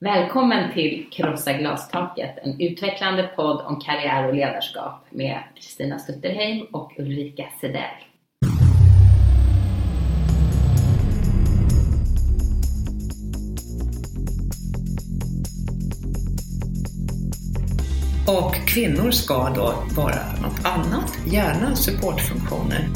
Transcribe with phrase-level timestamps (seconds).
[0.00, 6.92] Välkommen till Krossa glastaket, en utvecklande podd om karriär och ledarskap med Kristina Stutterheim och
[6.98, 7.82] Ulrika Sedell.
[18.26, 22.88] Och kvinnor ska då vara något annat, gärna supportfunktioner.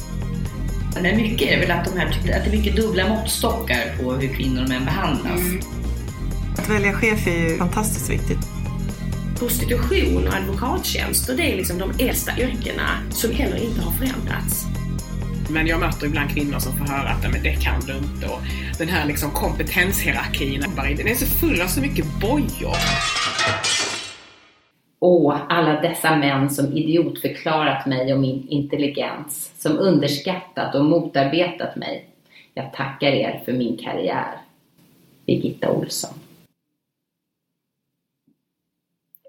[1.02, 4.34] Men mycket är väl att, de här, att det är mycket dubbla måttstockar på hur
[4.34, 5.40] kvinnor och män behandlas.
[5.40, 5.81] Mm.
[6.58, 8.38] Att välja chef är ju fantastiskt viktigt.
[9.38, 14.64] Prostitution och advokattjänster, det är liksom de äldsta yrkena som heller inte har förändrats.
[15.50, 18.40] Men jag möter ibland kvinnor som får höra att men det kan du inte och
[18.78, 22.76] den här liksom kompetenshierarkin, den är så full av så mycket bojor.
[25.00, 32.06] Åh, alla dessa män som idiotförklarat mig och min intelligens, som underskattat och motarbetat mig.
[32.54, 34.32] Jag tackar er för min karriär.
[35.26, 36.14] Birgitta Olsson.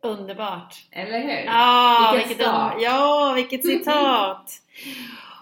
[0.03, 0.85] Underbart!
[0.91, 1.45] Eller hur?
[1.45, 2.45] Ja, vilket, vilket
[2.81, 4.51] ja, vilket citat!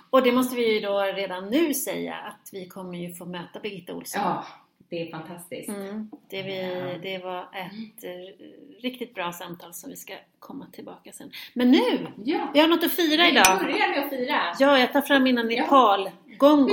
[0.10, 3.60] och det måste vi ju då redan nu säga att vi kommer ju få möta
[3.60, 4.22] Birgitta Olsson.
[4.22, 4.46] Ja,
[4.90, 5.70] det är fantastiskt.
[5.70, 8.34] Mm, det, vi, det var ett mm.
[8.82, 11.32] riktigt bra samtal som vi ska komma tillbaka sen.
[11.54, 12.08] Men nu!
[12.24, 12.52] Ja.
[12.54, 13.60] Vi har något att fira idag.
[13.60, 14.56] Vi börjar med att fira.
[14.60, 16.12] Ja, jag tar fram mina Nepal.
[16.26, 16.36] Ja.
[16.38, 16.66] Gong.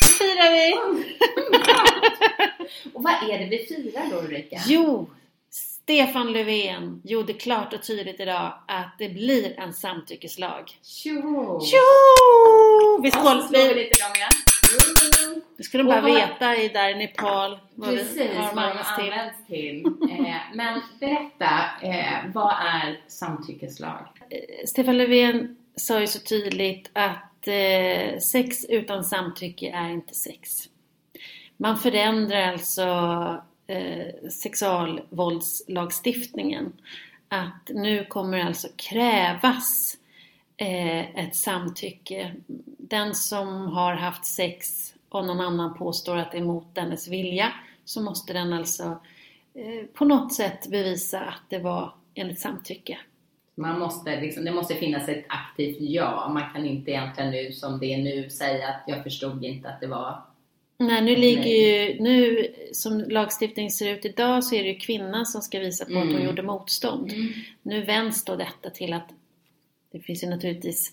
[0.00, 0.74] Nu firar vi!
[2.94, 4.60] och vad är det vi firar då Ulrika?
[4.66, 5.10] Jo,
[5.84, 10.70] Stefan Löfven gjorde klart och tydligt idag att det blir en samtyckeslag.
[10.82, 11.60] Tjo!
[11.60, 13.02] Tjo!
[13.02, 14.28] Vi skålar vi lite gånger.
[15.56, 19.02] Det skulle de bara veta i där i Nepal vad Precis, vi har vad de
[19.02, 19.84] används till.
[20.10, 21.50] eh, men berätta,
[21.82, 24.08] eh, vad är samtyckeslag?
[24.30, 27.30] Eh, Stefan Löfven sa ju så tydligt att
[28.22, 30.50] sex utan samtycke är inte sex.
[31.56, 32.84] Man förändrar alltså
[33.66, 36.72] eh, sexualvåldslagstiftningen.
[37.28, 39.96] Att nu kommer alltså krävas
[40.56, 42.34] eh, ett samtycke.
[42.78, 47.52] Den som har haft sex och någon annan påstår att det är mot dennes vilja
[47.84, 49.00] så måste den alltså
[49.54, 52.98] eh, på något sätt bevisa att det var enligt samtycke.
[53.54, 56.30] Man måste, liksom, det måste finnas ett aktivt ja.
[56.34, 59.80] Man kan inte egentligen nu som det är nu säga att jag förstod inte att
[59.80, 60.22] det var
[60.86, 65.26] Nej, nu ligger ju, nu som lagstiftningen ser ut idag så är det ju kvinnan
[65.26, 66.02] som ska visa på mm.
[66.02, 66.26] att hon mm.
[66.26, 67.12] gjorde motstånd.
[67.12, 67.32] Mm.
[67.62, 69.08] Nu vänds då detta till att
[69.92, 70.92] det finns ju naturligtvis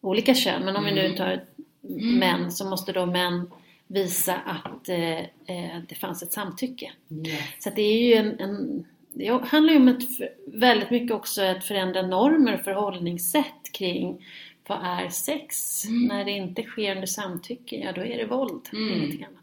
[0.00, 0.94] olika kön, men om mm.
[0.94, 1.18] vi nu mm.
[1.18, 1.44] tar
[1.88, 2.18] mm.
[2.18, 3.50] män så måste då män
[3.86, 6.92] visa att eh, eh, det fanns ett samtycke.
[7.26, 7.40] Yes.
[7.58, 10.02] Så det är ju en, en det handlar ju om ett,
[10.46, 14.26] väldigt mycket också att förändra normer och förhållningssätt kring
[14.66, 15.84] vad är sex?
[15.84, 16.04] Mm.
[16.04, 18.92] När det inte sker under samtycke, ja då är det våld, mm.
[18.92, 19.38] ingenting annat.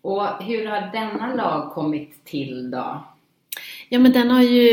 [0.00, 3.04] Och hur har denna lag kommit till då?
[3.88, 4.68] Ja men den har ju,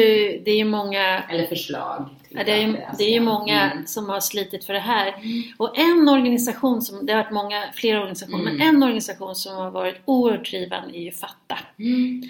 [0.46, 1.24] det är ju många...
[1.24, 2.10] Eller förslag.
[2.30, 3.88] Ja, det, är ju, det är ju många mm.
[3.88, 5.08] som har slitit för det här.
[5.08, 5.44] Mm.
[5.58, 8.58] Och en organisation som, det har varit många, flera organisationer, mm.
[8.58, 11.60] men en organisation som har varit oerhört drivande är ju Fatta.
[11.80, 12.24] Mm.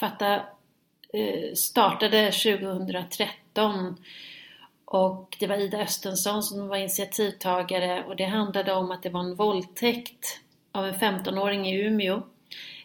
[0.00, 0.34] Fatta
[1.12, 3.96] eh, startade 2013
[4.92, 9.20] och det var Ida Östensson som var initiativtagare och det handlade om att det var
[9.20, 10.40] en våldtäkt
[10.72, 12.22] av en 15-åring i Umeå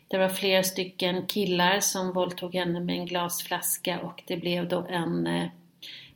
[0.07, 4.85] det var flera stycken killar som våldtog henne med en glasflaska och det blev då
[4.89, 5.49] en eh,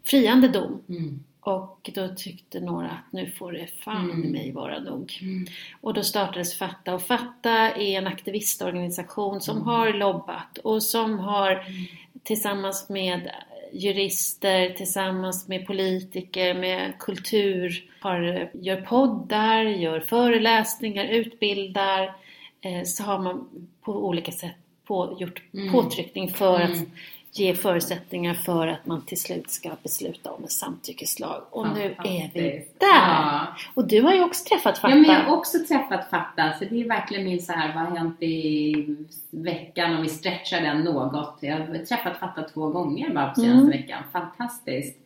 [0.03, 0.81] friande dom.
[0.89, 1.23] Mm.
[1.39, 4.31] Och då tyckte några att nu får det fan mm.
[4.31, 5.19] mig vara nog.
[5.21, 5.47] Mm.
[5.81, 9.67] Och då startades Fatta och Fatta är en aktivistorganisation som mm.
[9.67, 11.85] har lobbat och som har mm.
[12.23, 13.31] tillsammans med
[13.73, 22.15] jurister, tillsammans med politiker, med kultur, har, gör poddar, gör föreläsningar, utbildar
[22.61, 24.55] Eh, så har man på olika sätt
[24.85, 25.71] på, gjort mm.
[25.71, 26.71] påtryckning för mm.
[26.71, 26.87] att
[27.33, 31.43] ge förutsättningar för att man till slut ska besluta om en samtyckeslag.
[31.49, 32.87] Och nu är vi där!
[32.87, 33.47] Ja.
[33.73, 34.93] Och du har ju också träffat Fatta.
[34.93, 36.53] Ja, men jag har också träffat Fatta.
[36.59, 38.95] Så det är verkligen min så här, vad har hänt i
[39.29, 41.37] veckan om vi stretchar den något.
[41.41, 43.69] Jag har träffat Fatta två gånger bara på senaste mm.
[43.69, 44.03] veckan.
[44.11, 44.97] Fantastiskt!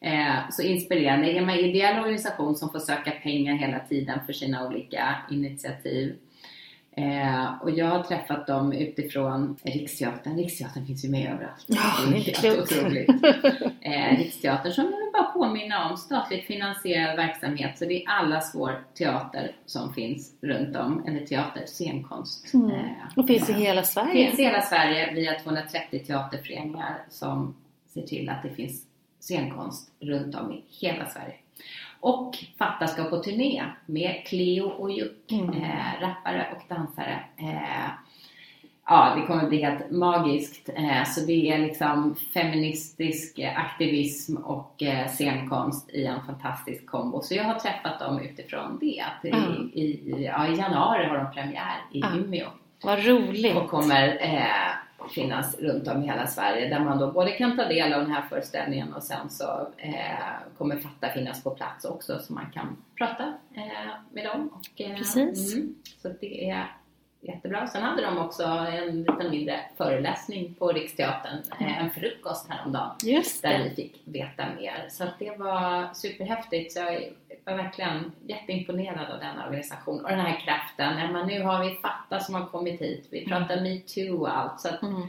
[0.00, 1.32] Eh, så inspirerande.
[1.32, 6.16] Är man ideell organisation som får söka pengar hela tiden för sina olika initiativ
[7.00, 10.36] Eh, och jag har träffat dem utifrån Riksteatern.
[10.36, 11.64] Riksteatern finns ju med överallt.
[11.66, 11.80] Ja,
[12.10, 13.08] det är helt otroligt.
[13.80, 17.78] eh, Riksteatern som jag vill bara påminna om, statligt finansierad verksamhet.
[17.78, 21.04] Så det är allas vår teater som finns runt om.
[21.06, 22.54] Eller teater, scenkonst.
[22.54, 22.70] Mm.
[22.70, 22.84] Eh,
[23.16, 24.26] och finns i hela Sverige.
[24.26, 27.54] Finns i hela Sverige via 230 teaterföreningar som
[27.94, 28.86] ser till att det finns
[29.20, 31.34] scenkonst runt om i hela Sverige.
[32.00, 35.48] Och Fatta ska på turné med Cleo och Juk, mm.
[35.50, 37.20] eh, rappare och dansare.
[37.36, 37.88] Eh,
[38.86, 40.68] ja, det kommer bli helt magiskt.
[40.68, 47.20] Eh, så det är liksom feministisk aktivism och eh, scenkonst i en fantastisk kombo.
[47.22, 49.00] Så jag har träffat dem utifrån det.
[49.00, 49.70] Att i, Mm.
[49.74, 52.24] i, ja, I januari har de premiär i Mm.
[52.24, 52.48] Umeå
[52.82, 53.56] Vad roligt!
[53.56, 54.70] och kommer eh,
[55.08, 58.10] finnas runt om i hela Sverige där man då både kan ta del av den
[58.10, 59.94] här föreställningen och sen så eh,
[60.58, 63.62] kommer Fatta finnas på plats också så man kan prata eh,
[64.12, 64.50] med dem.
[64.52, 65.54] Och, eh, Precis.
[65.54, 66.66] Mm, så det är
[67.20, 67.66] jättebra.
[67.66, 73.42] Sen hade de också en liten mindre föreläsning på Riksteatern, eh, en frukost häromdagen Just
[73.42, 74.86] där vi fick veta mer.
[74.90, 76.72] Så det var superhäftigt.
[76.72, 77.12] Så jag
[77.56, 81.12] var verkligen jätteimponerad av den organisationen och den här kraften.
[81.12, 83.08] Men nu har vi Fatta som har kommit hit.
[83.10, 84.60] Vi pratar metoo och allt.
[84.60, 85.02] Så att Mm.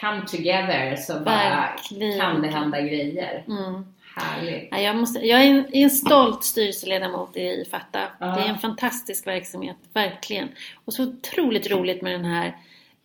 [0.00, 2.20] come together så bara Verkligen.
[2.20, 3.44] kan det hända grejer.
[3.48, 3.94] Mm.
[4.16, 4.68] Härligt.
[4.70, 8.00] Ja, jag, måste, jag är en, en stolt styrelseledamot i Fatta.
[8.18, 8.26] Ja.
[8.26, 10.48] Det är en fantastisk verksamhet, verkligen.
[10.84, 12.56] Och så otroligt roligt med den här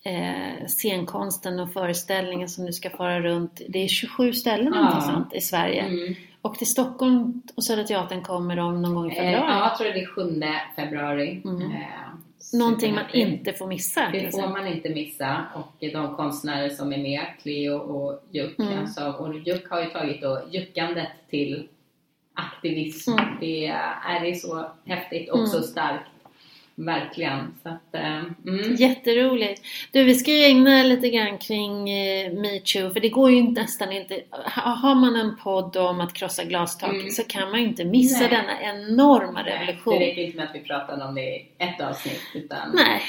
[0.03, 3.61] eh, scenkonsten och föreställningen som nu ska fara runt.
[3.69, 5.01] Det är 27 ställen Ja.
[5.01, 5.81] sånt i Sverige.
[5.81, 6.15] Mm.
[6.41, 9.45] Och till Stockholm och Södra Teatern kommer de någon gång i Eh, februari.
[9.51, 10.43] ja, jag tror det är 7
[10.75, 11.41] februari.
[11.45, 11.61] Mm.
[11.71, 11.77] Eh,
[12.53, 14.09] Någonting man inte får missa.
[14.11, 18.79] Det får man inte missa och de konstnärer som är med, Cleo och Juck, Mm.
[18.79, 21.67] alltså, och Juck har ju tagit då juckandet till
[22.33, 23.11] aktivism.
[23.11, 23.25] Mm.
[23.39, 25.67] Det är, det så häftigt och så Mm.
[25.67, 26.09] starkt.
[26.79, 27.53] Verkligen.
[27.63, 28.75] Så att, eh, mm.
[28.75, 29.61] Jätteroligt.
[29.91, 33.91] Du, vi ska ju ägna lite grann kring eh, metoo, för det går ju nästan
[33.91, 34.21] inte...
[34.55, 37.09] Ha, har man en podd om att krossa glastak Mm.
[37.09, 38.29] så kan man ju inte missa Nej.
[38.29, 39.93] denna enorma Nej, revolution.
[39.99, 42.21] Det räcker inte med att vi pratar om det i ett avsnitt.
[42.35, 42.71] Utan...
[42.75, 43.01] Nej,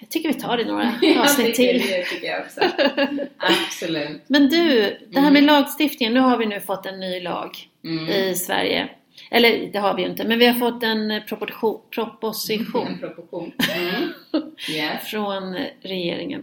[0.00, 1.78] jag tycker vi tar det några avsnitt till.
[1.78, 2.60] det tycker jag också.
[3.38, 4.22] Absolut.
[4.26, 4.80] Men du,
[5.10, 5.54] det här med Mm.
[5.54, 6.14] lagstiftningen.
[6.14, 7.50] Nu har vi nu fått en ny lag
[7.84, 8.08] Mm.
[8.08, 8.88] i Sverige.
[9.30, 14.12] Eller det har vi ju inte, men vi har fått en proposition, proposition En.
[14.32, 14.50] Mm.
[14.70, 15.02] Yes.
[15.10, 16.42] från regeringen.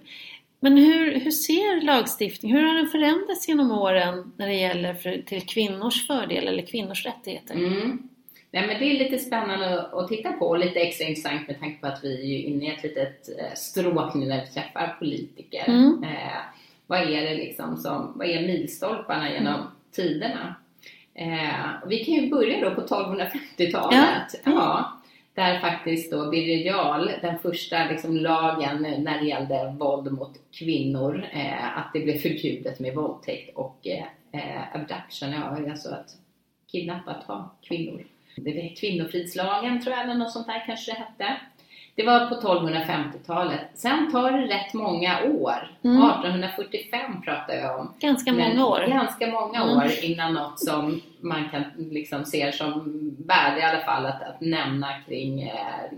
[0.59, 5.17] Men hur, hur ser lagstiftning, hur har den förändrats genom åren när det gäller för,
[5.25, 7.55] till kvinnors fördel eller kvinnors rättigheter?
[7.55, 8.09] Mm.
[8.51, 11.81] Nej, men det är lite spännande att- titta på och lite extra intressant med tanke
[11.81, 15.63] på att vi är inne i ett litet eh, stråk nu när vi träffar politiker.
[15.67, 16.03] Mm.
[16.03, 16.41] Eh,
[16.87, 19.65] vad är det liksom som, vad är milstolparna genom Mm.
[19.95, 20.55] tiderna?
[21.15, 24.41] Eh, vi kan ju börja då på 1250-talet.
[24.45, 24.51] Ja.
[24.51, 25.01] Ja,
[25.33, 31.25] där faktiskt då Birger Jarl, den första liksom lagen när det gällde våld mot kvinnor,
[31.33, 36.17] eh, att det blev förbjudet med våldtäkt och eh, eh, abduction, ja, alltså att
[36.71, 38.03] kidnappa, ta kvinnor.
[38.35, 41.37] Det var kvinnofridslagen tror jag, eller något sånt där kanske det hette.
[41.95, 43.59] Det var på 1250-talet.
[43.73, 45.71] Sen tar det rätt många år.
[45.83, 45.97] Mm.
[46.03, 47.93] 1845 pratar jag om.
[47.99, 48.85] Ganska Men många år.
[48.87, 49.77] Ganska många Mm.
[49.77, 52.81] år innan något som man kan liksom se som
[53.27, 55.53] värde i alla fall att, att nämna kring eh,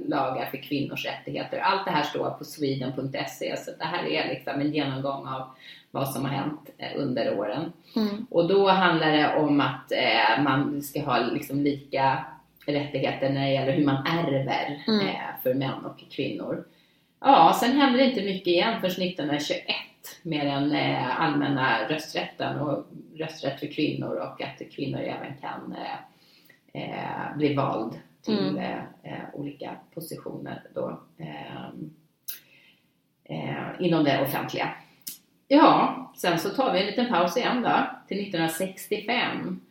[0.07, 1.57] lagar för kvinnors rättigheter.
[1.59, 5.48] Allt det här står på sweden.se så det här är liksom en genomgång av
[5.91, 7.74] vad som har hänt eh, under åren.
[7.95, 8.27] Mm.
[8.30, 12.25] Och då handlar det om att eh, man ska ha liksom lika
[12.73, 15.07] rättigheter när det gäller hur man ärver Mm.
[15.07, 16.65] eh, för män och kvinnor.
[17.19, 19.65] Ja, sen hände det inte mycket igen förrän 1921
[20.21, 22.85] med den eh, allmänna rösträtten och
[23.15, 25.75] rösträtt för kvinnor och att kvinnor även kan
[26.73, 28.57] eh, eh, bli vald till Mm.
[28.57, 31.00] eh, eh, olika positioner då,
[33.79, 34.69] inom det offentliga.
[35.47, 37.69] Ja, sen så tar vi en liten paus igen då,
[38.07, 39.62] till 1965.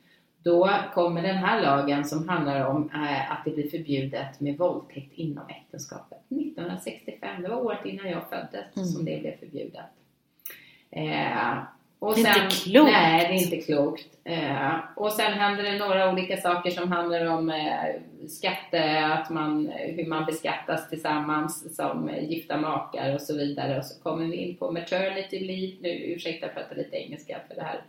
[0.44, 5.12] Då kommer den här lagen som handlar om eh, att det blir förbjudet med våldtäkt
[5.14, 6.18] inom äktenskapet.
[6.28, 8.88] 1965, det var året innan jag föddes Mm.
[8.88, 9.84] som det blev förbjudet.
[12.04, 12.90] Och Det är inte klokt.
[12.92, 14.06] Nej, det är inte klokt.
[14.24, 19.72] Eh, och sen händer det några olika saker som handlar om eh, skatte, att man,
[19.76, 23.78] hur man beskattas tillsammans som gifta makar och så vidare.
[23.78, 25.72] Och så kommer vi in på maternity leave.
[25.80, 27.80] Nu, ursäkta jag pratar lite engelska för det här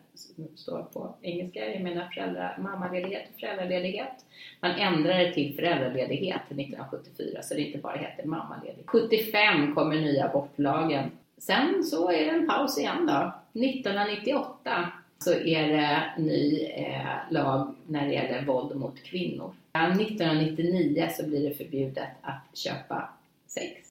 [0.56, 1.74] står på engelska.
[1.74, 4.26] Jag menar föräldrar, mammaledighet och föräldraledighet.
[4.60, 8.86] Man ändrade det till föräldraledighet 1974 så det inte bara heter mammaledighet.
[8.88, 11.12] 75 kommer nya abortlagen.
[11.46, 13.34] Sen så är det en paus igen då.
[13.60, 19.54] 1998 så är det ny eh, lag när det gäller våld mot kvinnor.
[19.74, 23.10] 1999 så blir det förbjudet att köpa
[23.48, 23.90] sex.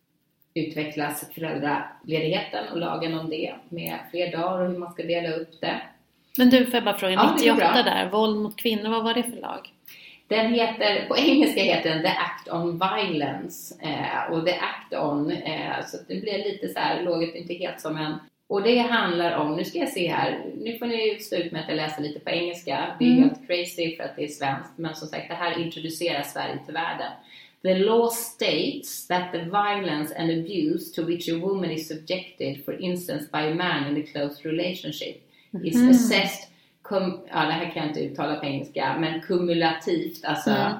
[0.54, 5.60] Utvecklas föräldraledigheten och lagen om det med fler dagar och hur man ska dela upp
[5.60, 5.80] det.
[6.38, 7.82] Men du, får jag bara fråga, Ja, det går 98 bra.
[7.82, 9.73] där, våld mot kvinnor, vad var det för lag?
[10.28, 15.30] Den heter, på engelska heter den The Act on Violence eh, och The Act on,
[15.30, 18.14] eh, så det blir lite så här, låget inte helt som en
[18.46, 21.60] och det handlar om, nu ska jag se här, nu får ni stå ut med
[21.62, 22.96] att jag läser lite på engelska.
[22.98, 23.22] Det är Mm.
[23.22, 26.74] helt crazy för att det är svenskt, men som sagt det här introducerar Sverige till
[26.74, 27.12] världen.
[27.62, 32.80] The law states that the violence and abuse to which a woman is subjected, for
[32.82, 35.16] instance by a man in a close relationship,
[35.64, 35.90] is Mhm.
[35.90, 36.50] assessed
[36.84, 40.24] Kum, ja, det här kan jag inte uttala på engelska, men kumulativt.
[40.24, 40.72] Alltså, Mm.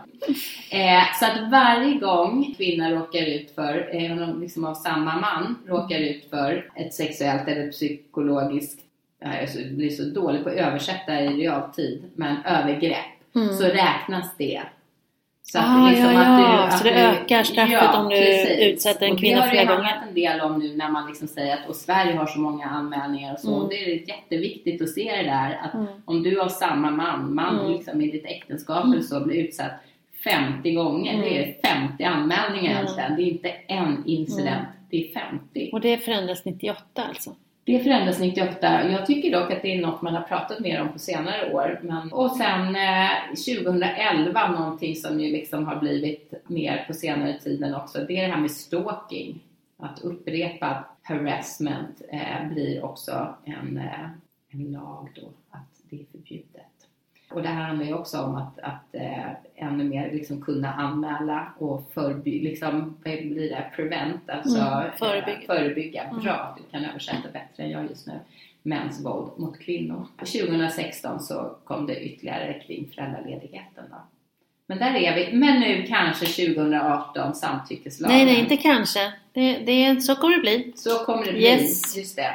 [0.99, 5.59] eh, så att varje gång kvinnor råkar ut för, eh, om liksom av samma man,
[5.67, 8.81] råkar ut för ett sexuellt eller psykologiskt,
[9.21, 13.05] ja, jag blir så dålig på att översätta i realtid, men övergrepp,
[13.37, 13.55] Mm.
[13.55, 14.63] så räknas det.
[15.47, 16.71] Så Ah, liksom ja, ja.
[16.71, 18.17] Så det ökar straffet om du
[18.65, 19.89] utsätter en kvinna Det flera har det gånger.
[19.91, 22.67] handlat en del om nu när man liksom säger att och Sverige har så många
[22.67, 23.49] anmälningar och så.
[23.49, 23.61] Mm.
[23.63, 25.87] Och det är jätteviktigt att se det där att Mm.
[26.05, 27.73] om du av samma man, man Mm.
[27.73, 29.73] liksom i ditt äktenskap eller så blir utsatt
[30.25, 31.23] 50 gånger.
[31.23, 32.77] Det är 50 anmälningar Mm.
[32.85, 33.17] egentligen.
[33.17, 34.69] Det är inte en incident.
[34.91, 35.71] Det är 50.
[35.73, 37.35] Och det förändras 98 alltså?
[37.67, 38.91] Det förändras 98.
[38.91, 41.81] Jag tycker dock att det är något man har pratat mer om på senare år.
[41.83, 47.75] Men, och sen eh, 2011, någonting som ju liksom har blivit mer på senare tiden
[47.75, 49.41] också, det är det här med stalking.
[49.79, 54.09] Att upprepa harassment eh, blir också en, eh,
[54.51, 56.89] en lag då, att det är förbjudet.
[57.31, 61.53] Och det här handlar ju också om att, att eh, ännu mer liksom kunna anmäla
[61.59, 65.39] och förebygga, liksom, blir det, prevent, alltså Mm, förebygga.
[65.41, 66.03] Eh, förebygga.
[66.03, 66.23] Mm.
[66.23, 68.21] Bra, du kan översätta bättre än jag just nu.
[68.63, 70.07] Mäns våld mot kvinnor.
[70.19, 73.97] 2016 så kom det ytterligare kring föräldraledigheten då.
[74.67, 75.37] Men där är vi.
[75.37, 78.17] Men nu kanske 2018 samtyckeslagen.
[78.17, 79.13] Nej, nej, inte kanske.
[79.33, 80.73] Det, det, så kommer det bli.
[80.77, 81.43] Så kommer det bli.
[81.43, 81.97] Yes.
[81.97, 82.35] Just det.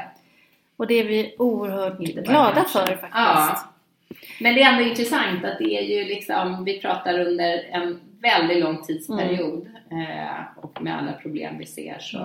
[0.77, 2.71] Och det är vi oerhört glada kanske.
[2.71, 3.13] för faktiskt.
[3.13, 3.63] Ja.
[4.39, 8.63] Men det är ändå intressant att det är ju liksom, vi pratar under en väldigt
[8.63, 12.17] lång tidsperiod eh, och med alla problem vi ser så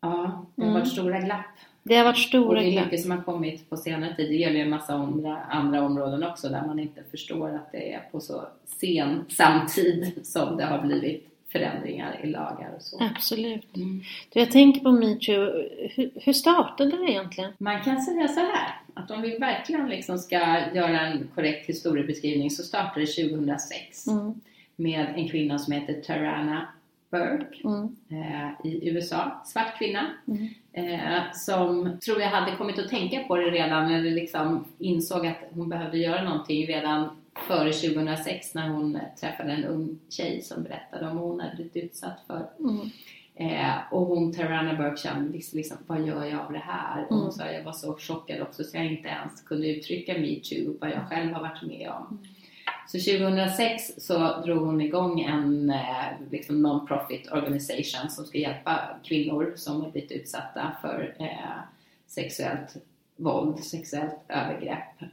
[0.00, 0.80] ja, det har Mm.
[0.80, 1.44] varit stora glapp.
[1.82, 2.84] Det har varit stora det är glapp.
[2.84, 4.28] mycket som har kommit på senare tid.
[4.30, 7.92] Det gäller ju en massa andra, andra områden också där man inte förstår att det
[7.94, 13.02] är på så sen samtid som det har blivit förändringar i lagar och så.
[13.16, 13.76] Absolut.
[13.76, 14.02] Mm.
[14.32, 15.62] Du, jag tänker på metoo.
[15.94, 17.52] Hur, hur startade det egentligen?
[17.58, 20.36] Man kan säga så här, att om vi verkligen liksom ska
[20.74, 24.34] göra en korrekt historiebeskrivning så startade det 2006 Mm.
[24.76, 26.68] med en kvinna som heter Tarana
[27.10, 27.96] Burke Mm.
[28.10, 30.06] eh, i USA, svart kvinna.
[30.28, 30.48] Mm.
[30.72, 35.38] Eh, som tror jag hade kommit att tänka på det redan eller liksom insåg att
[35.50, 37.08] hon behövde göra någonting redan
[37.48, 41.76] före 2006 när hon träffade en ung tjej som berättade om vad hon hade blivit
[41.76, 42.48] utsatt för.
[42.58, 42.90] Mm.
[43.36, 47.02] Eh, och hon, Tarana Burke, kände liksom, vad gör jag av det här?
[47.02, 47.32] Och hon Mm.
[47.32, 51.08] sa, jag var så chockad också så jag inte ens kunde uttrycka metoo, vad jag
[51.08, 52.06] själv har varit med om.
[52.06, 52.24] Mm.
[52.88, 59.52] Så 2006 så drog hon igång en eh, liksom non-profit organisation som ska hjälpa kvinnor
[59.56, 61.60] som har blivit utsatta för eh,
[62.06, 62.76] sexuellt
[63.16, 65.10] våld, sexuellt övergrepp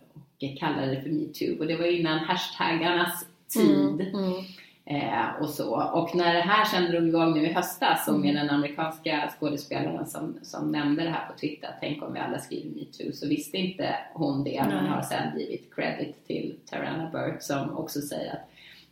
[0.48, 1.60] kallade det för metoo.
[1.60, 4.01] Och det var innan hashtaggarnas tid.
[4.01, 4.24] Mm.
[4.24, 4.43] Mm.
[4.86, 5.83] Eh, och så.
[5.93, 8.21] Och när det här sen drog igång nu i höstas Mm.
[8.21, 12.39] med den amerikanska skådespelaren som, som nämnde det här på Twitter, tänk om vi alla
[12.39, 17.41] skriver metoo, så visste inte hon det men har sen givit credit till Tarana Burke
[17.41, 18.50] som också säger att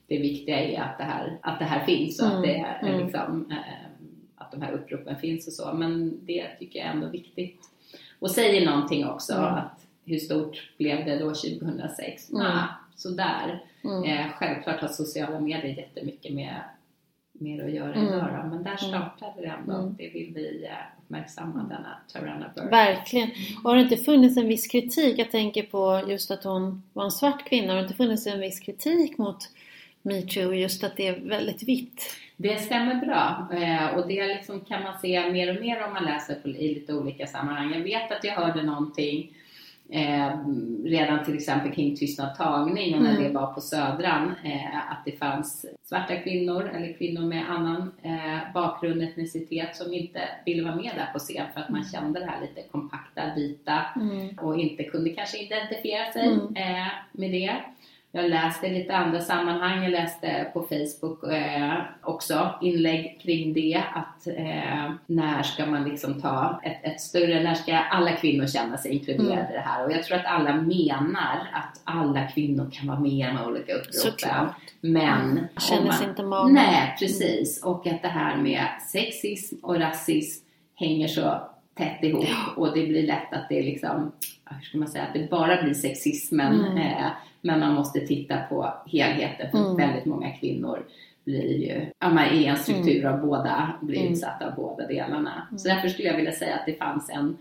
[0.08, 2.80] det viktiga är att det här, att det här finns och Mm, att, det är
[2.94, 3.04] mm.
[3.06, 3.86] liksom, eh,
[4.36, 5.74] att de här uppropen finns och så.
[5.74, 7.60] Men det tycker jag är ändå viktigt.
[8.20, 9.54] Och säger någonting också Mm.
[9.54, 12.30] att hur stort blev det då 2006?
[12.30, 12.44] Mm.
[12.44, 13.64] Nah, sådär.
[13.84, 14.04] Mm.
[14.04, 16.56] Eh, självklart har sociala medier jättemycket med,
[17.32, 18.08] med att göra Mm.
[18.08, 19.74] idag då, men där startade det ändå.
[19.74, 19.96] Mm.
[19.98, 20.72] Det vill vi eh,
[21.04, 22.70] uppmärksamma denna Tarana Burke.
[22.70, 23.30] Verkligen.
[23.64, 25.20] Och har det inte funnits en viss kritik?
[25.20, 27.74] Jag tänker på just att hon var en svart kvinna.
[27.74, 29.38] Har det inte funnits en viss kritik mot
[30.02, 30.54] metoo?
[30.54, 32.16] Just att det är väldigt vitt.
[32.38, 36.06] Det stämmer bra eh, och det liksom kan man se mer och mer om man
[36.06, 37.74] läser på, i lite olika sammanhang.
[37.74, 39.36] Jag vet att jag hörde någonting
[39.92, 40.30] eh,
[40.84, 43.24] redan till exempel kring tystnad tagning och när Mm.
[43.24, 48.54] det var på Södran eh, att det fanns svarta kvinnor eller kvinnor med annan eh,
[48.54, 52.26] bakgrund, etnicitet som inte ville vara med där på scen för att man kände det
[52.26, 54.38] här lite kompakta, vita Mm.
[54.42, 56.40] och inte kunde kanske identifiera sig Mm.
[56.56, 57.56] eh, med det.
[58.12, 61.74] Jag läste i lite andra sammanhang, jag läste på Facebook eh,
[62.04, 67.54] också inlägg kring det att eh, när ska man liksom ta ett, ett större, när
[67.54, 69.50] ska alla kvinnor känna sig inkluderade Mm.
[69.52, 69.86] i det här?
[69.86, 73.48] Och jag tror att alla menar att alla kvinnor kan vara med i de här
[73.48, 73.74] olika.
[73.92, 74.56] Såklart.
[74.82, 76.54] Men om Känner sig man- inte manad.
[76.54, 77.64] Nej, precis.
[77.64, 81.42] Och att det här med sexism och rasism hänger så
[81.78, 82.26] tätt ihop
[82.56, 84.12] och det blir lätt att det liksom,
[84.46, 86.66] hur ska man säga, att det bara blir sexismen.
[86.66, 86.78] Mm.
[86.78, 87.08] Eh,
[87.42, 89.76] men man måste titta på helheten för Mm.
[89.78, 90.86] väldigt många kvinnor
[91.26, 94.14] blir ju, ja man är i en struktur av båda, blir Mm.
[94.14, 95.48] utsatta av båda delarna.
[95.58, 97.38] Så därför skulle jag vilja säga att det fanns en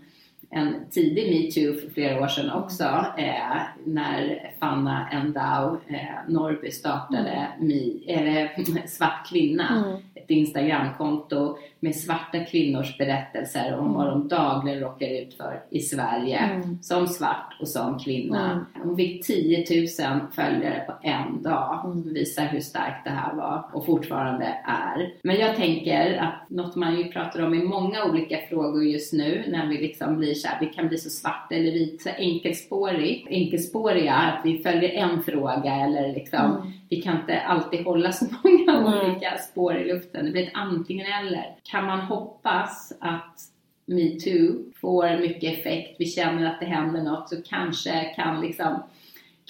[0.51, 2.83] en tidig metoo för flera år sedan också
[3.17, 9.83] eh, när Fanna Endau eh, Norrby startade Mi, eh, Svart kvinna.
[9.85, 9.99] Mm.
[10.15, 16.39] Ett Instagramkonto med svarta kvinnors berättelser om vad de dagligen råkar ut för i Sverige
[16.39, 16.77] Mm.
[16.81, 18.51] som svart och som kvinna.
[18.51, 18.65] Mm.
[18.83, 19.65] Hon fick 10
[20.09, 21.81] 000 följare på en dag.
[21.85, 22.13] Mm.
[22.13, 25.13] Visar hur starkt det här var och fortfarande är.
[25.23, 29.43] Men jag tänker att något man ju pratar om i många olika frågor just nu
[29.47, 33.27] när vi liksom blir så här, vi kan bli så svart eller vit, så enkelspårig,
[33.29, 36.71] enkelspåriga, att vi följer en fråga eller liksom, Mm.
[36.89, 40.25] vi kan inte alltid hålla så många olika spår i luften.
[40.25, 41.55] Det blir ett antingen eller.
[41.63, 43.39] Kan man hoppas att
[43.85, 48.83] metoo får mycket effekt, vi känner att det händer något så kanske kan liksom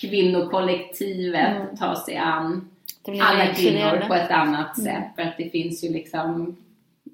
[0.02, 1.76] kvinnokollektivet Mm.
[1.78, 2.70] ta sig an
[3.22, 4.86] alla kvinnor på ett annat Mm.
[4.94, 5.04] sätt.
[5.16, 6.56] För att det finns ju liksom,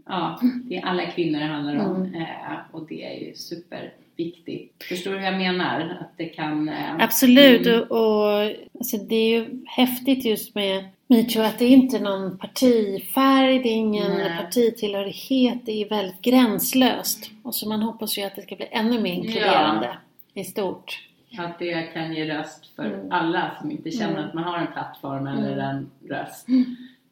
[0.07, 1.95] ja, det är alla kvinnor det handlar om.
[1.95, 2.15] Mm.
[2.21, 2.27] Eh,
[2.71, 4.83] och det är ju superviktigt.
[4.83, 5.97] Förstår du hur jag menar?
[6.01, 6.69] Att det kan...
[6.69, 7.81] Eh, Absolut, Mm.
[7.81, 8.41] och,
[8.79, 13.69] alltså det är ju häftigt just med metoo att det är inte någon partifärg, det
[13.69, 14.37] är ingen Nej.
[14.37, 17.31] partitillhörighet, det är väldigt gränslöst.
[17.43, 19.97] Och så man hoppas ju att det ska bli ännu mer inkluderande
[20.33, 21.01] i stort.
[21.37, 23.11] Att det kan ge röst för Mm.
[23.11, 24.25] alla som inte känner Mm.
[24.25, 25.59] att man har en plattform eller Mm.
[25.75, 26.47] en röst.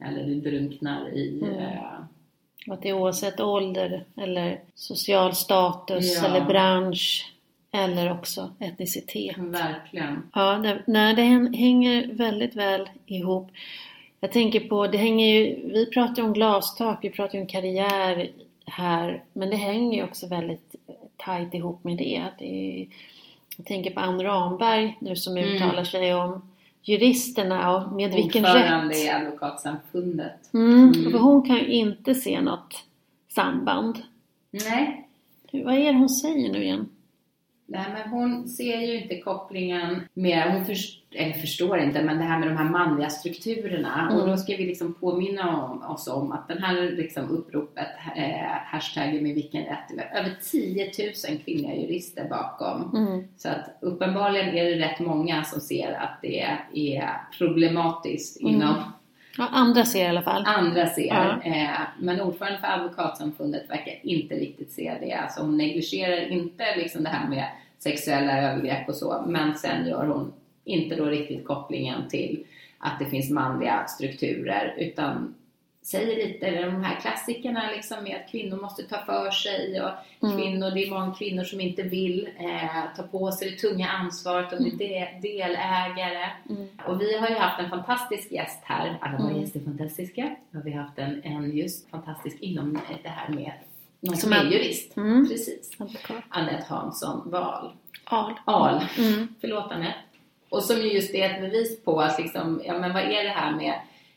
[0.06, 1.44] Eller det drunknar i...
[2.68, 6.26] Att det är oavsett ålder eller social status Ja.
[6.28, 7.30] eller bransch
[7.72, 9.38] eller också etnicitet.
[9.38, 10.30] verkligen.
[10.34, 13.52] Ja, det, nej, det hän- hänger väldigt väl ihop.
[14.20, 17.48] Jag tänker på, det hänger ju, vi pratar ju om glastak, vi pratar ju om
[17.48, 18.30] karriär
[18.66, 20.76] här, men det hänger ju också väldigt
[21.18, 22.24] tajt ihop med det.
[22.40, 22.46] det
[22.82, 22.88] är,
[23.58, 25.50] jag tänker på Ann Ramberg nu som Mm.
[25.50, 26.50] uttalar sig om
[26.84, 29.04] juristerna och med vilken Ordförande rätt.
[29.06, 30.54] i Advokatsamfundet.
[30.54, 31.12] Mm, Mm.
[31.12, 32.84] för hon kan ju inte se något
[33.30, 33.98] samband.
[34.52, 35.08] Nej,
[35.52, 36.90] Vad är det hon säger nu igen?
[37.66, 42.24] Nej, men hon ser ju inte kopplingen med, hon först, eller förstår inte, men det
[42.24, 44.08] här med de här manliga strukturerna.
[44.10, 44.22] Mm.
[44.22, 48.58] Och då ska vi liksom påminna om, oss om att den här liksom uppropet, eh,
[48.66, 50.92] hashtaggen med vilken rätt, det var över 10
[51.30, 52.98] 000 kvinnliga jurister bakom.
[52.98, 53.28] Mm.
[53.38, 56.40] Så att uppenbarligen är det rätt många som ser att det
[56.74, 58.56] är problematiskt Mm.
[58.56, 58.76] inom
[59.38, 60.44] Ja, andra ser i alla fall.
[60.46, 61.08] andra ser.
[61.08, 61.42] Ja.
[61.44, 65.14] Eh, men ordförande för Advokatsamfundet verkar inte riktigt se det.
[65.14, 67.46] Alltså hon negligerar inte liksom det här med
[67.80, 69.24] sexuella övergrepp och så.
[69.28, 72.46] Men sen gör hon inte då riktigt kopplingen till
[72.78, 74.76] att det finns manliga strukturer.
[74.78, 75.36] Utan
[75.84, 79.90] säger lite de här klassikerna liksom med att kvinnor måste ta för sig och
[80.24, 80.38] Mm.
[80.38, 84.52] kvinnor, det är många kvinnor som inte vill eh, ta på sig det tunga ansvaret
[84.54, 86.30] och bli de- delägare.
[86.50, 86.68] Mm.
[86.88, 88.98] Och vi har ju haft en fantastisk gäst här.
[89.02, 89.42] Alla våra Mm.
[89.42, 90.36] gäster är fantastiska.
[90.54, 93.52] Och vi har haft en, en just fantastisk inom det här med
[94.00, 94.98] någon Som är är- jurist.
[94.98, 95.28] Mm.
[95.30, 95.72] Precis.
[96.30, 97.72] Anette Hansson Wahl.
[98.04, 98.34] Al.
[98.46, 98.82] Ahl.
[98.98, 99.36] Mm.
[99.42, 99.94] Förlåt Anette.
[100.50, 103.30] Och som ju just är ett bevis på att liksom, ja men vad är det
[103.30, 103.74] här med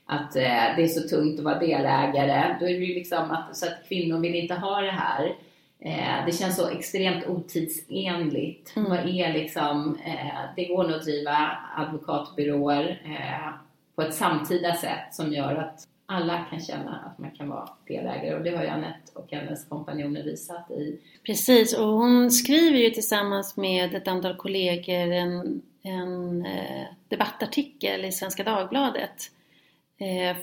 [0.07, 2.57] att eh, det är så tungt att vara delägare.
[2.61, 5.35] Då är det ju liksom att, så att kvinnor vill inte ha det här.
[5.79, 8.77] Eh, det känns så extremt otidsenligt.
[8.77, 8.91] Mm.
[8.91, 13.53] Vad är liksom, eh, det går nog att driva advokatbyråer eh,
[13.95, 18.35] på ett samtida sätt som gör att alla kan känna att man kan vara delägare
[18.35, 22.91] och det har ju Anette och hennes kompanjoner visat i Precis, och hon skriver ju
[22.91, 29.31] tillsammans med ett antal kollegor en, en eh, debattartikel i Svenska Dagbladet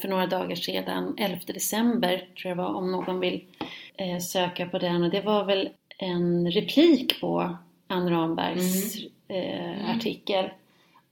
[0.02, 3.42] för några dagar sedan, 11 december tror jag var, om någon vill
[3.98, 5.04] eh, söka på den.
[5.04, 8.96] Och det var väl en replik på Ann Rambergs
[9.28, 10.50] eh, artikel.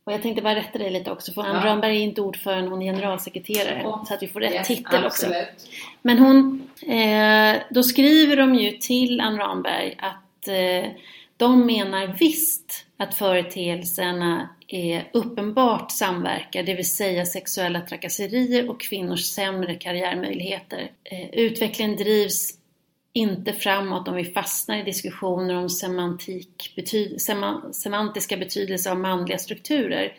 [0.04, 1.66] Och jag tänkte bara rätta dig lite också, för Ann Ja.
[1.66, 3.82] Ramberg är inte ordförande, hon är generalsekreterare.
[3.84, 4.06] Ja.
[4.08, 5.26] Så att vi får rätt Yes, titel också.
[5.26, 5.70] absolut.
[6.02, 10.92] Men hon, eh, då skriver de ju till Ann Ramberg att eh,
[11.42, 19.24] de menar visst att företeelserna är uppenbart samverkar, det vill säga sexuella trakasserier och kvinnors
[19.24, 20.92] sämre karriärmöjligheter.
[21.04, 22.58] Eh, utvecklingen drivs
[23.14, 29.38] inte framåt om vi fastnar i diskussioner om semantik, bety, sema, semantiska betydelser av manliga
[29.38, 30.14] strukturer.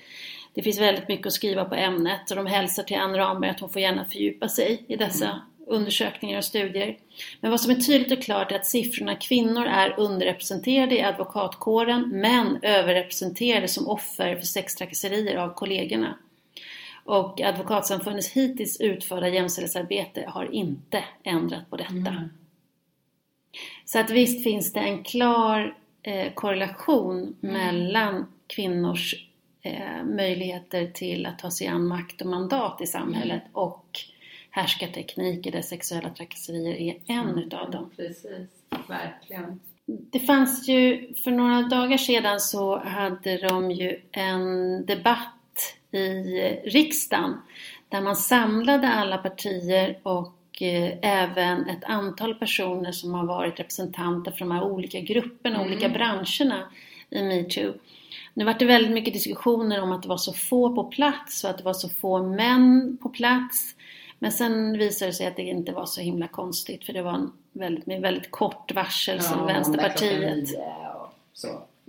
[0.54, 3.60] Det finns väldigt mycket att skriva på ämnet och de hälsar till Anne Ramberg att
[3.60, 6.98] hon får gärna fördjupa sig i dessa undersökningar och studier.
[7.40, 12.08] Men vad som är tydligt och klart är att siffrorna kvinnor är underrepresenterade i advokatkåren
[12.08, 16.18] men överrepresenterade som offer för sextrakasserier av kollegorna.
[17.04, 21.90] Och Advokatsamfundets hittills utförda jämställdhetsarbete har inte ändrat på detta.
[21.90, 22.28] Mm.
[23.84, 29.28] Så att visst finns det en klar eh, korrelation mellan kvinnors
[29.62, 34.00] eh, möjligheter till att ta sig an makt och mandat i samhället och
[34.52, 37.90] härskartekniker där sexuella trakasserier är en utav dem.
[37.96, 38.48] Precis,
[38.88, 39.60] verkligen.
[39.86, 46.00] det fanns ju, för några dagar sedan så hade de ju en debatt i
[46.64, 47.34] riksdagen
[47.88, 54.30] där man samlade alla partier och eh, även ett antal personer som har varit representanter
[54.30, 55.66] för de här olika grupperna, Mm.
[55.72, 56.68] olika branscherna
[57.10, 57.74] i metoo.
[58.34, 61.50] Nu var det väldigt mycket diskussioner om att det var så få på plats och
[61.50, 63.74] att det var så få män på plats.
[64.22, 67.12] Men sen visade det sig att det inte var så himla konstigt för det var
[67.12, 70.48] en väldigt, med väldigt kort varsel som måndag klockan Vänsterpartiet.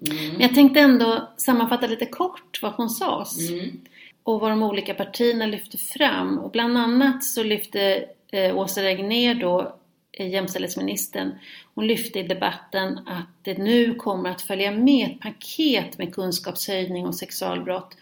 [0.07, 0.31] Mm.
[0.31, 3.81] men jag tänkte ändå sammanfatta lite kort vad som sades Mm.
[4.23, 6.39] och vad de olika partierna lyfte fram.
[6.39, 9.75] Och bland annat så lyfte eh, Åsa Regnér då,
[10.11, 11.31] eh, jämställdhetsministern,
[11.75, 17.05] hon lyfte i debatten att det nu kommer att följa med ett paket med kunskapshöjning
[17.05, 17.97] om sexualbrott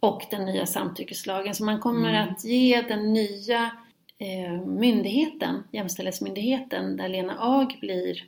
[0.00, 1.54] och den nya samtyckeslagen.
[1.54, 2.28] Så man kommer Mm.
[2.34, 3.70] att ge den nya
[4.18, 8.24] eh, myndigheten, Jämställdhetsmyndigheten, där Lena Ag blir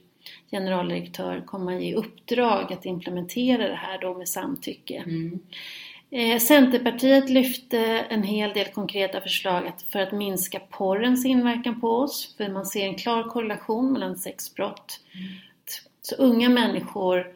[0.50, 4.96] generaldirektör, kommer att ge uppdrag att implementera det här då med samtycke.
[5.06, 5.38] Mm.
[6.10, 11.88] Eh, Centerpartiet lyfte en hel del konkreta förslag att- för att minska porrens inverkan på
[11.88, 12.34] oss.
[12.36, 15.00] För man ser en klar korrelation mellan sexbrott.
[16.02, 17.26] Så unga människor,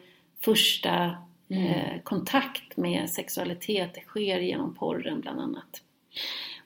[0.41, 1.15] första
[1.49, 1.63] Mm.
[1.63, 5.81] Eh, kontakt med sexualitet det sker genom porren bland annat.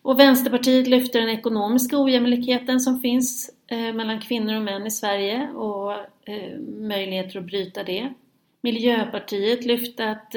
[0.01, 5.49] Och Vänsterpartiet lyfter den ekonomiska ojämlikheten som finns eh, mellan kvinnor och män i Sverige
[5.49, 5.93] och
[6.29, 8.13] eh, möjligheter att bryta det.
[8.61, 10.35] Miljöpartiet lyfte att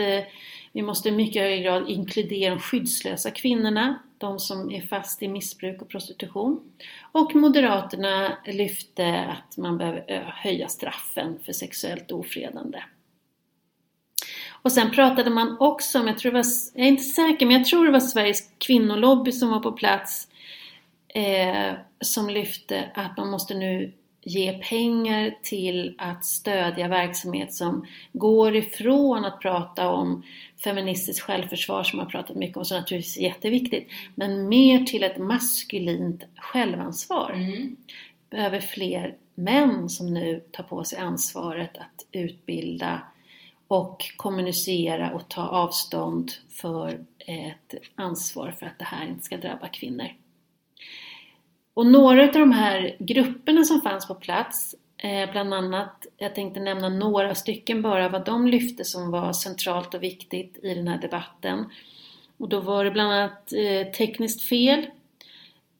[0.73, 5.29] vi måste i mycket högre grad inkludera de skyddslösa kvinnorna, de som är fast i
[5.29, 6.61] missbruk och prostitution.
[7.13, 12.83] Och Moderaterna lyfte att man behöver höja straffen för sexuellt ofredande.
[14.65, 17.57] Och sen pratade man också om, jag, tror det var, jag är inte säker, men
[17.57, 20.29] jag tror det var Sveriges kvinnolobby som var på plats
[21.09, 28.57] eh, som lyfte att man måste nu ge pengar till att stödja verksamhet som går
[28.57, 30.23] ifrån att prata om
[30.65, 35.19] feministiskt självförsvar som man pratat mycket om, som naturligtvis är jätteviktigt, men mer till ett
[35.19, 37.33] maskulint självansvar.
[37.35, 37.77] Mm.
[38.31, 43.01] Behöver fler män som nu tar på sig ansvaret att utbilda
[43.69, 49.69] och kommunicera och ta avstånd för ett ansvar för att det här inte ska drabba
[49.69, 50.09] kvinnor.
[51.75, 56.61] Och några av de här grupperna som fanns på plats, eh, bland annat, jag tänkte
[56.61, 60.99] nämna några stycken bara vad de lyfte som var centralt och viktigt i den här
[61.01, 61.65] debatten.
[62.37, 64.87] Och då var det bland annat eh, tekniskt fel,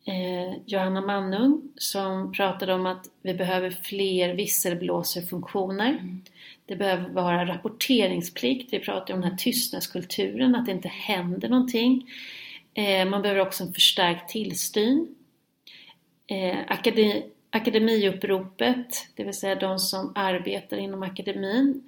[0.05, 6.19] eh, Johanna Mannung som pratade om att vi behöver fler visselblåserfunktioner.
[6.67, 8.73] Det behöver vara rapporteringsplikt.
[8.73, 12.11] Vi pratar om den här tystnadskulturen, att det inte händer någonting.
[12.75, 15.15] Eh, man behöver också en förstärkt tillsyn.
[16.27, 21.83] Eh, akademi, akademiuppropet, det vill säga de som arbetar inom akademin.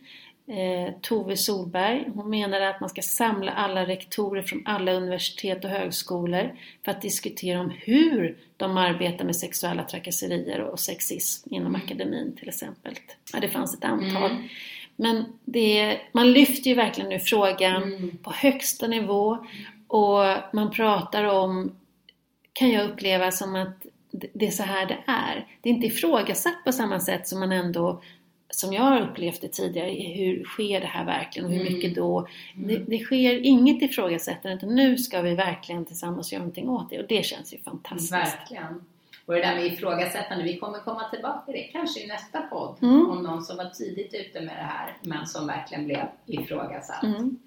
[0.49, 5.71] Eh, Tove Solberg, hon menar att man ska samla alla rektorer från alla universitet och
[5.71, 12.37] högskolor för att diskutera om hur de arbetar med sexuella trakasserier och sexism inom akademin
[12.39, 12.95] till exempel.
[13.33, 14.31] Ja, det fanns ett antal.
[14.31, 14.49] Mm.
[14.97, 18.17] Men det, man lyfter ju verkligen nu frågan Mm.
[18.17, 19.47] på högsta nivå
[19.89, 21.77] och man pratar om,
[22.53, 25.47] kan jag uppleva som att det är så här det är.
[25.61, 28.03] Det är inte ifrågasatt på samma sätt som man ändå
[28.51, 31.73] som jag har upplevt det tidigare, hur sker det här verkligen och hur Mm.
[31.73, 32.27] mycket då?
[32.55, 36.99] Det, det sker inget ifrågasättande utan nu ska vi verkligen tillsammans göra någonting åt det
[37.01, 38.13] och det känns ju fantastiskt.
[38.13, 38.85] Verkligen.
[39.27, 42.77] Och det där med ifrågasättande, vi kommer komma tillbaka till det kanske i nästa podd.
[42.83, 43.11] Mm.
[43.11, 47.03] Om någon som var tidigt ute med det här men som verkligen blev ifrågasatt.
[47.03, 47.39] Mm,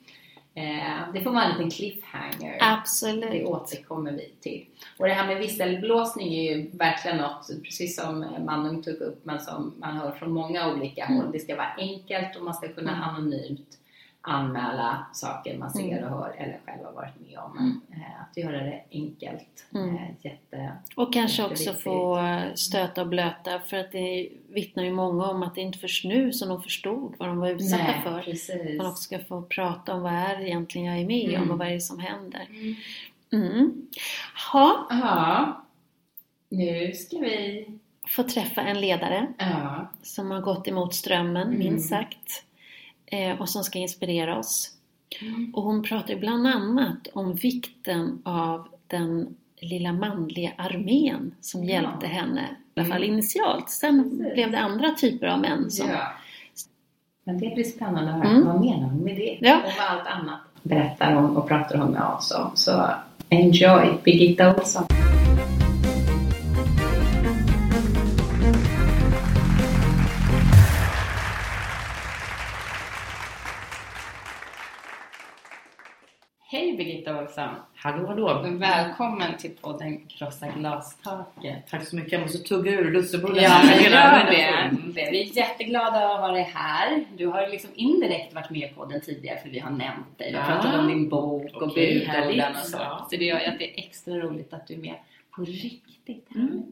[1.13, 2.51] det får vara en liten cliffhanger.
[2.51, 3.47] Det absolut.
[3.47, 4.65] återkommer vi till.
[4.97, 9.39] Och det här med visselblåsning är ju verkligen något, precis som Manung tog upp, men
[9.39, 11.17] som man hör från många olika Mm.
[11.17, 11.31] håll.
[11.31, 13.03] Det ska vara enkelt och man ska kunna Mm.
[13.03, 13.78] anonymt
[14.21, 16.03] anmäla saker man ser Mm.
[16.03, 17.51] och hör eller själv har varit med om.
[17.87, 19.65] Men, eh, att göra det enkelt.
[19.73, 19.95] Mm.
[19.95, 20.71] Eh, jätte...
[20.95, 22.19] Och kanske också få
[22.55, 26.33] stöta och blöta för att det vittnar ju många om att det inte först nu
[26.33, 28.21] som de förstod vad de var utsatta Nej, för.
[28.21, 28.77] precis.
[28.77, 31.51] Man också ska få prata om vad är egentligen jag är med om Mm.
[31.51, 32.47] och vad är det som händer.
[32.49, 32.75] Mm.
[33.51, 33.87] Mm.
[34.51, 35.63] Ha, Ja,
[36.49, 37.67] nu ska vi...
[38.07, 41.59] få träffa en ledare Ja, som har gått emot strömmen, Mm.
[41.59, 42.43] minst sagt.
[43.11, 44.71] Eh, och som ska inspirera oss.
[45.21, 45.51] Mm.
[45.55, 51.69] Och hon pratar bland annat om vikten av den lilla manliga armén som Ja.
[51.73, 52.41] hjälpte henne,
[52.75, 53.13] i alla fall Mm.
[53.13, 53.69] initialt.
[53.69, 54.33] Sen Precis.
[54.33, 55.89] blev det andra typer av män som...
[55.89, 56.07] ja.
[57.23, 58.29] Men det blir spännande att höra.
[58.29, 58.45] Mm.
[58.47, 59.37] Vad menar hon med det?
[59.41, 59.57] Ja.
[59.57, 62.51] Och vad allt annat berättar hon och pratar hon med oss om.
[62.55, 62.85] Så
[63.29, 64.83] enjoy Birgitta Olsson.
[76.69, 77.49] Hej Birgitta Olsson!
[77.75, 78.45] Hallå hallå!
[78.57, 81.67] Välkommen till podden Krossa glastaket.
[81.69, 82.11] Tack så mycket.
[82.11, 83.43] Jag måste tugga ur lussebullen.
[83.43, 85.11] Ja, men gör det.
[85.11, 87.05] Vi är jätteglada att ha dig här.
[87.17, 90.31] Du har liksom indirekt varit med på den tidigare för vi har nämnt dig.
[90.31, 92.77] Vi har pratat om din bok och Okej, budorden och så.
[92.77, 93.07] Ja.
[93.11, 94.95] Så det gör att det är extra roligt att du är med
[95.35, 96.27] på riktigt.
[96.29, 96.41] här.
[96.41, 96.63] Mm.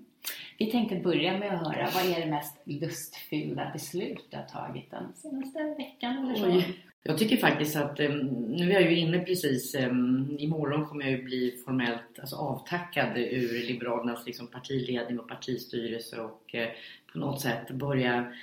[0.58, 4.92] Vi tänkte börja med att höra, vad är det mest lustfyllda beslut du har tagit
[4.92, 6.46] den senaste veckan eller så?
[6.46, 6.84] Oj.
[7.04, 8.18] Jag tycker faktiskt att, ehm,
[8.50, 13.18] nu är jag ju inne precis, ehm, imorgon kommer jag ju bli formellt alltså, avtackad
[13.18, 16.70] ur Liberalernas liksom, partiledning och partistyrelse och eh,
[17.14, 18.34] på något sätt börja,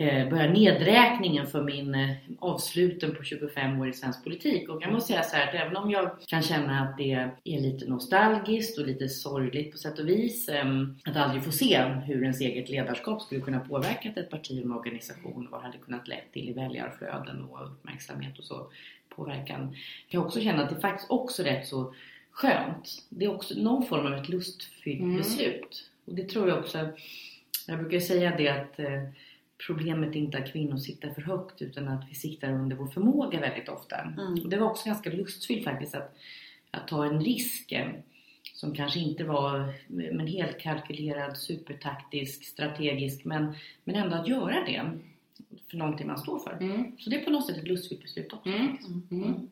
[0.00, 4.68] eh, börja nedräkningen för min eh, avsluten på 25 år i svensk politik.
[4.68, 7.12] Och jag måste säga så här att även om jag kan känna att det
[7.44, 10.66] är lite nostalgiskt och lite sorgligt på sätt och vis eh,
[11.04, 14.72] att aldrig få se hur ens eget ledarskap skulle kunna påverkat ett parti och en
[14.72, 18.70] organisation och vad det hade kunnat lett till i väljarflöden och uppmärksamhet och så
[19.16, 19.58] påverkan.
[19.58, 19.74] Kan
[20.08, 21.94] jag också känna att det faktiskt också är rätt så
[22.30, 23.02] skönt.
[23.08, 25.16] Det är också någon form av ett lustfyllt Mm.
[25.16, 25.90] beslut.
[26.04, 26.88] Och det tror jag också,
[27.68, 28.80] jag brukar säga det att
[29.66, 33.40] problemet är inte att kvinnor siktar för högt utan att vi siktar under vår förmåga
[33.40, 33.96] väldigt ofta.
[33.96, 34.32] Mm.
[34.44, 36.16] Och det var också ganska lustfyllt faktiskt att,
[36.70, 37.88] att ta en risk eh,
[38.54, 44.90] som kanske inte var men helt kalkylerad, supertaktisk, strategisk men, men ändå att göra det
[45.70, 46.56] för någonting man står för.
[46.60, 46.92] Mm.
[46.98, 48.48] Så det är på något sätt ett lustfyllt beslut också.
[48.48, 48.78] Mm.
[49.10, 49.48] Mm.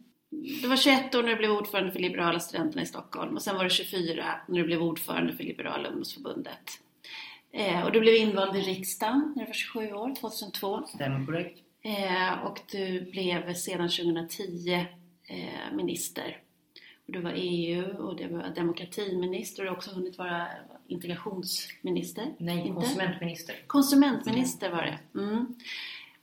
[0.63, 3.57] Du var 21 år när du blev ordförande för Liberala studenterna i Stockholm och sen
[3.57, 6.81] var du 24 när du blev ordförande för Liberala ungdomsförbundet.
[7.53, 10.87] Eh, och du blev invald i riksdagen när du var 27 år, 2002.
[10.87, 11.61] Stämmer korrekt?
[11.83, 14.87] Eh, och du blev sedan 2010
[15.29, 16.43] eh, minister.
[17.07, 20.47] Och du var EU och du var demokratiminister och du har också hunnit vara
[20.87, 22.35] integrationsminister.
[22.39, 22.73] Nej, Inte?
[22.73, 23.57] konsumentminister.
[23.67, 25.19] Konsumentminister var det.
[25.19, 25.55] Mm.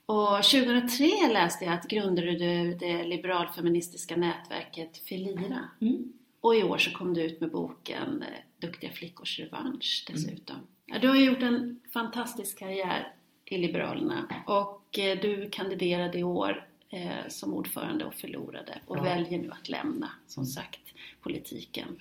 [0.06, 5.70] Och 2003 läste jag att grundade du det liberalfeministiska nätverket Filira.
[5.80, 6.12] Mm.
[6.40, 8.28] Och i år så kom du ut med boken eh,
[8.60, 10.56] Duktiga flickors revansch dessutom.
[10.56, 13.12] Ja, du har gjort en fantastisk karriär
[13.44, 19.02] i Liberalerna och eh, du kandiderade i år eh, som ordförande och förlorade och Ja.
[19.02, 20.80] väljer nu att lämna, som sagt,
[21.20, 21.98] politiken.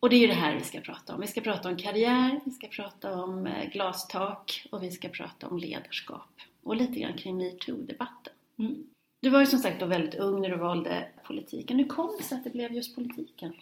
[0.00, 1.20] Och det är ju det här vi ska prata om.
[1.20, 5.48] Vi ska prata om karriär, vi ska prata om eh, glastak och vi ska prata
[5.48, 6.28] om ledarskap.
[6.62, 8.32] Och lite grann kring metoo-debatten.
[8.58, 8.86] Mm.
[9.22, 11.78] Du var ju som sagt då väldigt ung när du valde politiken.
[11.78, 13.52] Hur kom det sig att det blev just politiken?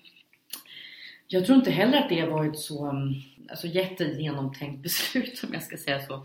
[1.27, 3.15] Jag tror inte heller att det har varit så um,
[3.49, 6.25] alltså, jättegenomtänkt beslut om jag ska säga så.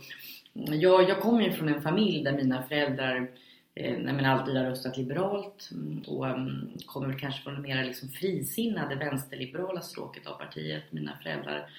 [0.53, 3.31] Jag, jag kommer ju från en familj där mina föräldrar
[3.75, 8.09] eh, men alltid har röstat liberalt mm, och um, kommer kanske från det mer liksom,
[8.09, 10.83] frisinnade vänsterliberala stråket av partiet.
[10.89, 11.69] Mina föräldrar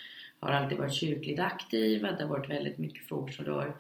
[0.40, 2.12] har alltid varit kyrkligt aktiva.
[2.12, 3.76] Det har varit väldigt mycket frågor som rör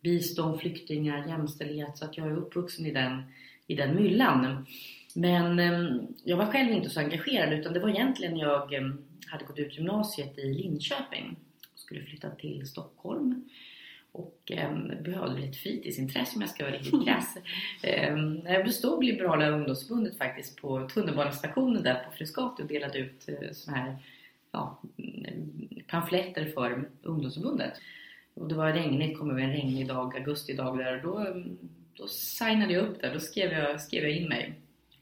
[0.00, 1.98] bistånd, flyktingar, jämställdhet.
[1.98, 3.22] Så att jag är uppvuxen i den,
[3.66, 4.66] i den myllan.
[5.14, 8.90] Men eh, jag var själv inte så engagerad utan det var egentligen jag eh,
[9.26, 11.36] hade gått ut gymnasiet i Linköping
[11.72, 13.48] och skulle flytta till Stockholm.
[14.12, 17.36] Och eh, behövde lite fritidsintresse om jag ska vara riktigt krass.
[17.82, 23.52] Eh, jag bestod Liberala ungdomsförbundet faktiskt på tunnelbanestationen där på Frescati och delade ut eh,
[23.52, 23.96] såna här
[24.52, 27.72] ja, mm, pamfletter för ungdomsförbundet.
[28.34, 31.58] Och det var regnigt, kom över en regnig dag, augustidag där och då, mm,
[31.94, 34.54] då signade jag upp där, då skrev jag, skrev jag in mig.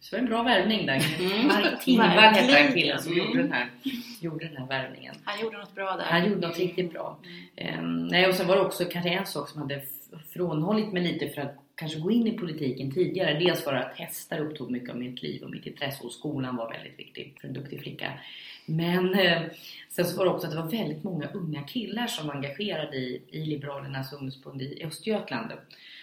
[0.02, 1.06] Så det var en bra värvning där.
[1.20, 1.46] Mm.
[1.46, 2.72] Mark Tingvall hette Verkligen.
[2.72, 3.24] killen som Mm.
[3.26, 3.68] gjorde den, här,
[4.20, 5.14] gjorde den här värvningen.
[5.24, 6.04] Han gjorde något bra där.
[6.04, 7.18] Han gjorde något riktigt bra.
[7.56, 9.82] Ehm, nej, och sen var det också kanske en sak som hade
[10.32, 13.38] frånhållit mig lite för att kanske gå in i politiken tidigare.
[13.38, 16.56] Dels var det att hästar upptog mycket av mitt liv och mitt intresse och skolan
[16.56, 18.12] var väldigt viktig för en duktig flicka.
[18.66, 19.42] Men eh,
[19.88, 22.96] sen så var det också att det var väldigt många unga killar som var engagerade
[22.96, 25.52] i, i Liberalernas ungdomsförbund i Östergötland.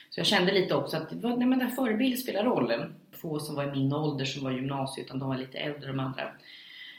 [0.09, 2.73] Så jag kände lite också att det var, nej, men där förebild spelar roll.
[3.21, 5.87] Få som var i min ålder som var i gymnasiet utan de var lite äldre
[5.87, 6.23] de andra.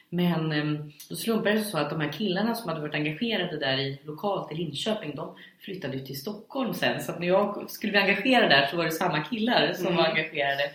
[0.09, 3.78] Men eh, då slumpade det så att de här killarna som hade varit engagerade där
[3.78, 7.02] i lokalt i Linköping, de flyttade ju till Stockholm sen.
[7.02, 9.96] Så att när jag skulle bli engagerad där så var det samma killar som Mm.
[9.96, 10.70] var engagerade.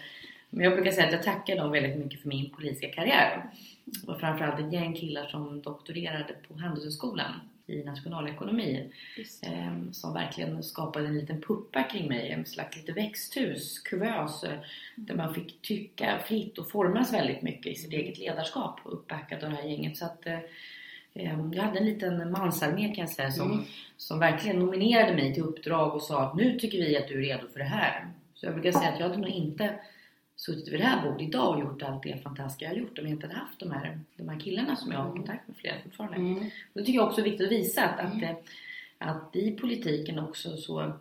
[0.49, 3.43] Men jag brukar säga att jag tackar dem väldigt mycket för min politiska karriär.
[4.08, 7.31] Och framförallt ett gäng killar som doktorerade på Handelshögskolan
[7.67, 8.89] i nationalekonomi.
[9.41, 14.43] Eh, som verkligen skapade en liten puppa kring mig, en slags lite växthus, kuvös.
[14.43, 14.60] eh,
[14.95, 19.49] Där man fick tycka fritt och formas väldigt mycket i sitt eget ledarskap uppbackad av
[19.49, 19.97] det här gänget.
[19.97, 20.39] Så att, eh,
[21.13, 23.65] eh, jag hade en liten mansarmé kan jag säga som, Mm.
[23.97, 27.21] som verkligen nominerade mig till uppdrag och sa att nu tycker vi att du är
[27.38, 28.08] redo för det här.
[28.36, 29.75] Så jag brukar säga att jag hade nog inte
[30.36, 33.06] suttit vid det här bordet idag och gjort allt det fantastiska jag har gjort om
[33.06, 35.76] jag inte hade haft de här, de här killarna som jag har kontakt med flera
[35.84, 36.17] fortfarande.
[36.17, 36.50] Mm.
[36.74, 38.32] Det tycker jag också är viktigt att visa att, att, eh,
[38.98, 40.93] att i politiken också så,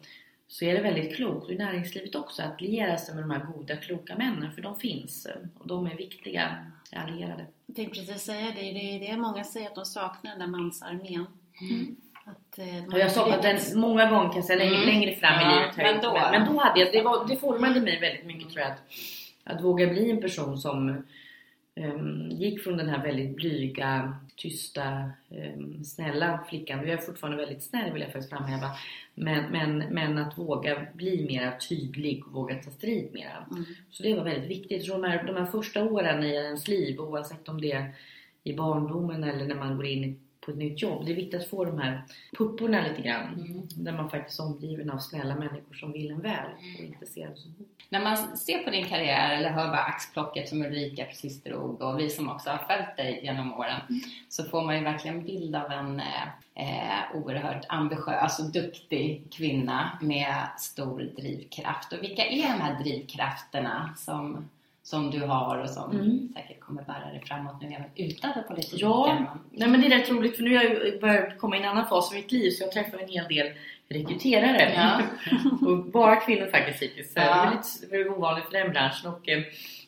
[0.49, 3.47] så är det väldigt klokt, och i näringslivet också, att liera sig med de här
[3.53, 4.53] goda, kloka männen.
[4.53, 6.57] För de finns eh, och de är viktiga
[6.93, 7.47] allierade.
[7.67, 8.63] Jag tänkte precis säga det.
[8.73, 11.27] Det är det många säger att de saknar, den där mansarmén.
[12.27, 14.87] Att, eh, jag sa att den många gånger kan jag säga längre, Mm.
[14.87, 15.77] längre fram Ja, i livet.
[15.77, 18.61] men då- men, men då hade jag, det, var, det formade mig väldigt mycket tror
[18.63, 18.71] jag.
[18.73, 18.83] Att,
[19.45, 21.03] att våga bli en person som
[21.75, 26.79] ehm, gick från den här väldigt blyga, tysta, ehm, snälla flickan.
[26.79, 28.71] Jag är fortfarande väldigt snäll vill jag faktiskt framhäva.
[29.15, 33.47] Men, men, men att våga bli mera tydlig och våga ta strid mera.
[33.51, 33.65] Mm.
[33.91, 34.85] Så det var väldigt viktigt.
[34.85, 37.95] Så de här, de här första åren i ens liv, oavsett om det är
[38.45, 41.07] i barndomen eller när man går in i- på ett nytt jobb.
[41.07, 42.03] Det är viktigt att få de här
[42.39, 43.35] pupporna lite grann.
[43.35, 43.69] Mm.
[43.75, 47.35] Där man faktiskt är omgiven av snälla människor som vill en väl och inte ser
[47.35, 47.69] som hot.
[47.89, 52.01] När man ser på din karriär eller hör bara axplocket som Ulrika precis drog och
[52.01, 53.81] vi som också har följt dig genom åren
[54.29, 56.23] så får man ju verkligen en bild av en eh,
[56.55, 61.93] eh, oerhört ambitiös och duktig kvinna med stor drivkraft.
[61.93, 64.51] Och vilka är de här drivkrafterna som,
[64.85, 66.29] som du har och som Mm.
[66.35, 68.79] säkert kommer bära dig framåt nu även utanför politiken?
[68.89, 69.37] Ja.
[69.51, 71.87] Nej men det är rätt roligt för nu har jag börjat komma i en annan
[71.89, 73.53] fas i mitt liv så jag träffar en hel del
[73.89, 74.73] rekryterare.
[74.75, 75.01] Ja.
[75.69, 77.13] och bara kvinnor faktiskt hittills.
[77.17, 77.23] Ja.
[77.23, 79.11] Det är lite det är ovanligt för den branschen.
[79.13, 79.43] Och, eh,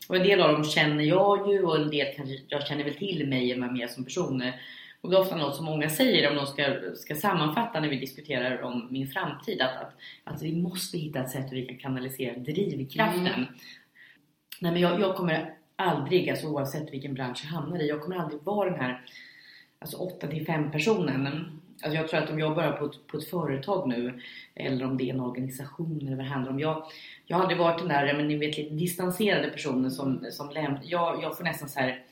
[0.09, 2.95] och en del av dem känner jag ju och en del kanske jag känner väl
[2.95, 4.61] till mig och mer som personer.
[5.01, 7.97] Och det är ofta något som många säger om de ska, ska sammanfatta när vi
[7.97, 9.61] diskuterar om min framtid.
[9.61, 13.27] Att, att, att vi måste hitta ett sätt hur vi kan kanalisera drivkraften.
[13.27, 13.45] Mm.
[14.61, 18.17] Nej men jag, jag kommer aldrig, alltså oavsett vilken bransch jag hamnar i, jag kommer
[18.17, 19.05] aldrig vara den här
[19.79, 21.61] alltså 8 till 5 personen.
[21.83, 24.21] Alltså jag tror att om jag börjar på ett, på ett företag nu
[24.55, 26.61] eller om det är en organisation eller vad det handlar om.
[26.61, 26.87] Jag,
[27.27, 30.81] jag har aldrig varit den där, men ni vet lite distanserade personen som, som lämnar.
[30.85, 32.03] Jag, jag får nästan så här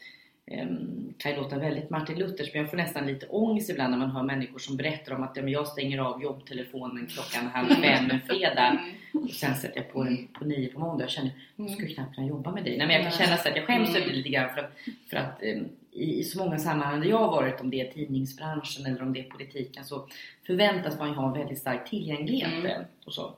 [1.18, 4.10] kan ju låta väldigt Martin Luthers men jag får nästan lite ångest ibland när man
[4.10, 8.10] hör människor som berättar om att ja, men jag stänger av jobbtelefonen klockan halv fem
[8.10, 8.78] en fredag
[9.12, 11.04] och sen sätter jag på den på nio på måndag.
[11.04, 12.78] Jag känner jag skulle knappt kunna jobba med dig.
[12.78, 14.72] Nej, men jag kan känna så att jag skäms över det lite grann för att,
[15.10, 18.86] för att um, i, så många sammanhang där jag har varit, om det är tidningsbranschen
[18.86, 20.08] eller om det är politiken, så
[20.46, 22.52] förväntas man ju ha en väldigt stark tillgänglighet.
[22.52, 22.82] Mm.
[23.04, 23.34] Och så.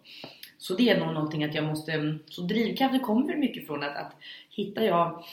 [0.58, 2.18] så det är nog någonting att jag måste...
[2.26, 4.12] Så drivkraften kommer mycket från att, att
[4.50, 5.24] hittar jag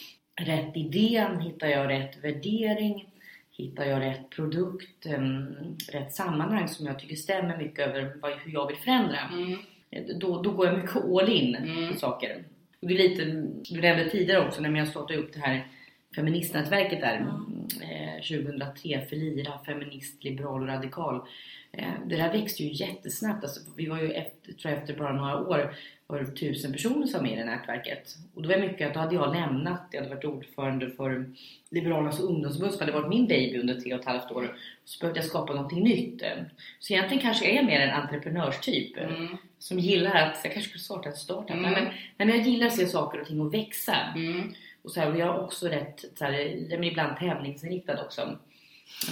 [0.42, 3.10] rätt idén, hittar jag rätt värdering,
[3.52, 5.56] hittar jag rätt produkt, em,
[5.92, 9.20] rätt sammanhang som jag tycker stämmer mycket över vad, hur jag vill förändra.
[9.34, 9.58] Mm.
[9.92, 11.94] Eh, Då, då går jag mycket all in Mm.
[11.94, 12.44] på saker.
[12.82, 13.26] Och det är lite,
[13.74, 15.68] du nämnde tidigare också när jag startade upp det här
[16.16, 17.28] feministnätverket där
[17.82, 21.22] eh, 2003, Felira, feminist, liberal och radikal.
[21.72, 23.44] Eh, det där växte ju jättesnabbt.
[23.44, 25.76] Alltså, vi var ju efter, tror jag efter bara några år
[26.08, 28.16] var det tusen personer som var med i det nätverket.
[28.34, 31.26] Och då var mycket att då hade jag lämnat, jag hade varit ordförande för
[31.70, 34.58] Liberalernas ungdomsförbund som hade varit min baby under tre och ett halvt år.
[34.86, 36.24] Så behövde jag skapa någonting nytt.
[36.80, 38.98] Så egentligen kanske jag är mer en entreprenörstyp.
[38.98, 39.38] Mm.
[39.60, 41.50] Som gillar att, jag kanske skulle starta ett startup.
[41.50, 41.62] Mm.
[41.62, 43.96] Nej, men, nej, men jag gillar att se saker och ting och växa.
[44.16, 44.54] Mm.
[44.84, 46.32] Och, så här, och jag är också rätt, så här,
[46.70, 48.22] jag ibland tävlingsinriktad också.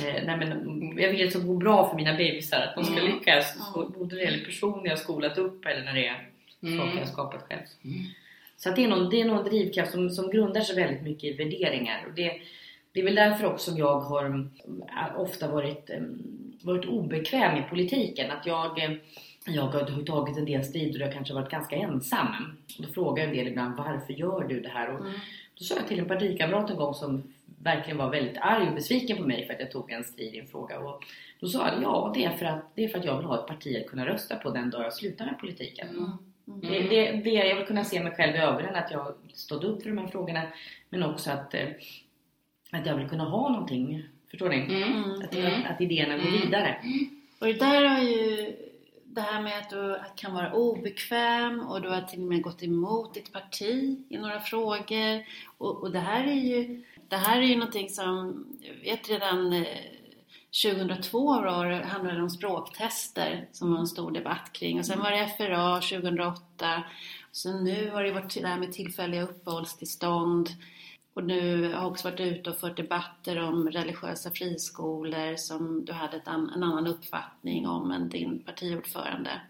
[0.06, 0.50] Eh, nej, men
[0.98, 3.14] jag vill att det ska gå bra för mina bebisar, att de ska Mm.
[3.16, 3.74] lyckas.
[3.74, 6.28] Så, både när det gäller personer jag har skolat upp eller när det är
[6.64, 6.78] Mm.
[6.80, 7.62] saker jag har skapat själv.
[7.86, 7.98] Mm.
[8.58, 11.04] Så att det, är nog, det är nog en drivkraft som, som grundar sig väldigt
[11.04, 12.04] mycket i värderingar.
[12.08, 12.42] Och det,
[12.94, 14.50] det är väl därför också som jag har
[14.90, 16.22] äh, ofta varit, ähm,
[16.64, 18.32] varit obekväm i politiken.
[18.32, 18.92] Att jag, äh,
[19.46, 22.58] jag har tagit en del strider och jag kanske varit ganska ensam.
[22.80, 24.90] Och då frågar en del ibland varför gör du det här?
[24.94, 25.12] Och Mm.
[25.56, 27.24] Då sa jag till en partikamrat en gång som
[27.64, 30.40] verkligen var väldigt arg och besviken på mig för att jag tog en strid i
[30.40, 30.80] en fråga.
[30.80, 31.04] Och
[31.40, 33.40] då sa jag ja, det är, för att, det är för att jag vill ha
[33.40, 35.88] ett parti att kunna rösta på den dag jag slutar med politiken.
[35.90, 36.12] Mm.
[36.62, 39.84] Det, det, det, jag vill kunna se mig själv i ögonen att jag stått upp
[39.84, 40.42] för de här frågorna.
[40.90, 41.68] Men också att, eh,
[42.72, 44.04] att jag vill kunna ha någonting.
[44.30, 44.56] Förstår ni?
[44.56, 45.12] Mm.
[45.12, 45.54] Att, Mm.
[45.62, 46.42] att, att idéerna går Mm.
[46.42, 46.76] vidare.
[47.40, 48.54] Och det där har ju
[49.14, 52.64] det här med att du kan vara obekväm och du har till och med gått
[52.64, 55.26] emot ditt parti i några frågor.
[55.58, 59.54] Och, och det här är ju det här är ju någonting som, jag vet redan
[59.54, 59.68] eh,
[60.64, 64.80] 2002 var handlade det om språktester som var en stor debatt kring.
[64.80, 66.84] Och sen var det FRA 2008.
[67.32, 70.50] Så nu har det varit det här med tillfälliga uppehållstillstånd.
[71.14, 75.94] Och nu har jag också varit ute och fört debatter om religiösa friskolor som du
[75.94, 79.42] hade an, en annan uppfattning om än din partiordförande.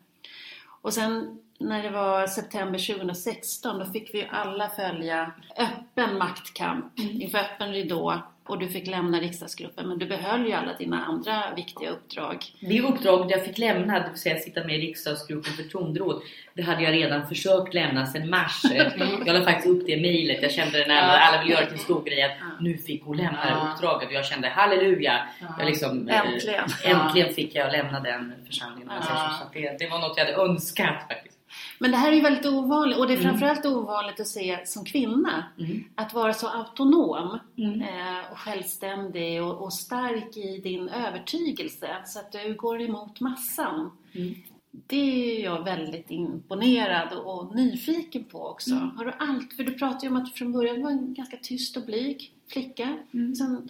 [0.81, 7.37] Och sen när det var september 2016 då fick vi alla följa öppen maktkamp inför
[7.37, 11.89] öppen ridå och du fick lämna riksdagsgruppen men du behöll ju alla dina andra viktiga
[11.89, 12.45] uppdrag.
[12.59, 16.21] Det uppdrag jag fick lämna, det vill säga sitta med i riksdagsgruppen för förtroenderåd,
[16.53, 18.61] det hade jag redan försökt lämna sedan mars.
[19.25, 20.41] Jag la faktiskt upp det mejlet.
[20.41, 23.17] Jag kände det när alla vill göra till en stor grej att nu fick hon
[23.17, 25.27] lämna det uppdraget och jag kände halleluja.
[25.57, 26.63] Jag liksom, eh, Äntligen.
[26.85, 28.91] äntligen fick jag lämna den församlingen.
[29.03, 31.37] Så, att det, det var något jag hade önskat faktiskt.
[31.79, 34.85] Men det här är ju väldigt ovanligt och det är framförallt ovanligt att se som
[34.85, 35.43] kvinna.
[35.59, 35.83] Mm.
[35.95, 37.81] Att vara så autonom Mm.
[37.81, 43.91] eh, och självständig och, och stark i din övertygelse så att du går emot massan.
[44.13, 44.35] Mm.
[44.71, 48.71] Det är jag väldigt imponerad och, och nyfiken på också.
[48.71, 48.97] Mm.
[48.97, 51.37] Har du allt, för du pratade ju om att du från början var en ganska
[51.37, 52.97] tyst och blyg flicka.
[53.13, 53.35] Mm.
[53.35, 53.69] Sen,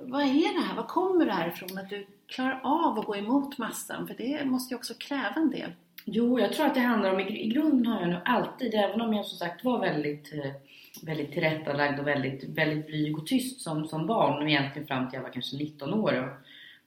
[0.00, 0.76] vad är det här?
[0.76, 1.78] Var kommer det här ifrån?
[1.78, 4.06] Att du klarar av att gå emot massan?
[4.06, 5.72] För det måste ju också kräva en del.
[6.08, 9.00] Jo, jag tror att det handlar om, i i grunden har jag nog alltid, även
[9.00, 10.50] om jag som sagt var väldigt, eh,
[11.02, 15.16] väldigt tillrättalagd och väldigt, väldigt blyg och tyst som, som barn och egentligen fram till
[15.16, 16.38] jag var kanske 19 år.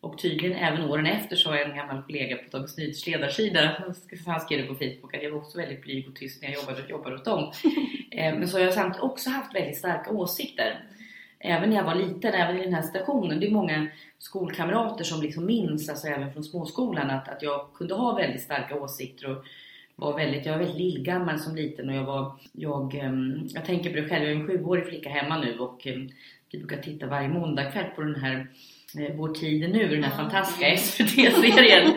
[0.01, 3.84] Och, och tydligen även åren efter så har en gammal kollega på Dagens Nyheters ledarsida,
[4.26, 6.61] han skrev det på Facebook att jag var också väldigt blyg och tyst när jag
[6.61, 7.51] jobbade, jobbade åt dem.
[8.11, 10.80] Eh, Men så har jag samtidigt också haft väldigt starka åsikter.
[11.39, 13.39] Även när jag var liten, även i den här stationen.
[13.39, 13.87] Det är många
[14.17, 18.75] skolkamrater som liksom minns, alltså även från småskolan, att, att jag kunde ha väldigt starka
[18.75, 19.45] åsikter och
[19.95, 23.89] var väldigt, jag var väldigt lillgammal som liten och jag var, jag, ehm, jag tänker
[23.89, 26.09] på det själv, jag är en sjuårig flicka hemma nu och ehm,
[26.51, 28.47] vi brukar titta varje måndagkväll på den här
[28.99, 31.93] eh, Vår tid är nu, den här fantastiska SVT-serien.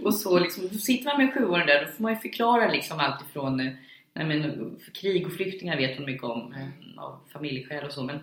[0.04, 3.00] Och så liksom, då sitter man med sjuåringen där, då får man ju förklara liksom
[3.00, 3.72] allt ifrån eh,
[4.16, 8.02] Nej, men, krig och flyktingar vet hon mycket om, eh, av familjeskäl och så.
[8.02, 8.18] Men,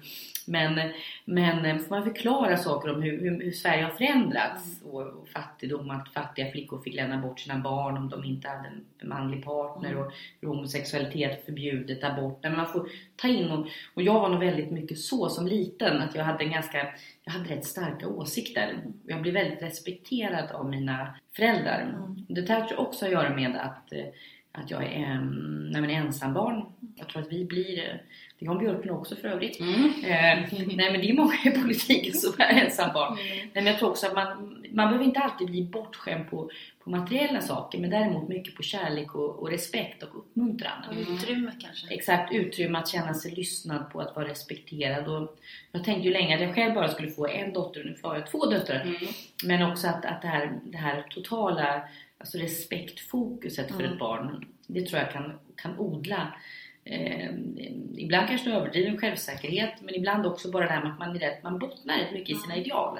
[0.45, 0.91] men,
[1.25, 5.29] men eh, får man förklara saker om hur, hur, hur Sverige har förändrats och, och
[5.29, 9.43] fattigdom, att fattiga flickor fick lämna bort sina barn om de inte hade en manlig
[9.43, 10.11] partner och
[10.41, 12.39] hur homosexualitet förbjudet, abort.
[12.43, 16.01] Men man får ta in och, och jag var nog väldigt mycket så som liten
[16.01, 18.77] att jag hade en ganska, jag hade rätt starka åsikter.
[19.07, 21.93] Jag blev väldigt respekterad av mina föräldrar.
[22.27, 24.05] Det där tror jag också att göra med att eh,
[24.51, 26.65] att jag är en, nej men ensambarn.
[26.95, 29.61] Jag tror att vi blir, det är Jan Björklund också för övrigt.
[29.61, 29.67] Eh,
[30.05, 33.15] nej men det är många i politiken som är ensambarn.
[33.15, 36.51] Nej, men jag tror också att man, man behöver inte alltid bli bortskämd på,
[36.83, 40.83] på materiella saker men däremot mycket på kärlek och, och respekt och uppmuntran.
[40.89, 41.93] Och utrymme kanske.
[41.93, 45.07] Exakt, utrymme att känna sig lyssnad på, att vara respekterad.
[45.07, 45.37] Och
[45.71, 48.27] jag tänkte ju länge att jag själv bara skulle få en dotter, nu får jag
[48.27, 48.97] två döttrar.
[49.43, 51.83] Men också att, att det, här, det här totala
[52.21, 56.33] alltså respektfokuset för ett barn, det tror jag kan, kan odla
[56.83, 57.29] Eh,
[57.97, 61.19] ibland kanske är överdriven självsäkerhet men ibland också bara det här med att man är
[61.19, 62.99] rätt, man bottnar rätt mycket i sina ideal.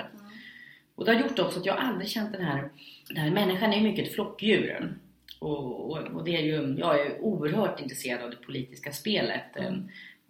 [0.96, 2.70] Och det har gjort också att jag aldrig känt den här,
[3.08, 4.98] den här människan är ju mycket ett flockdjur.
[5.40, 9.56] Och, och, och det är ju, jag är oerhört intresserad av det politiska spelet.
[9.58, 9.74] Eh,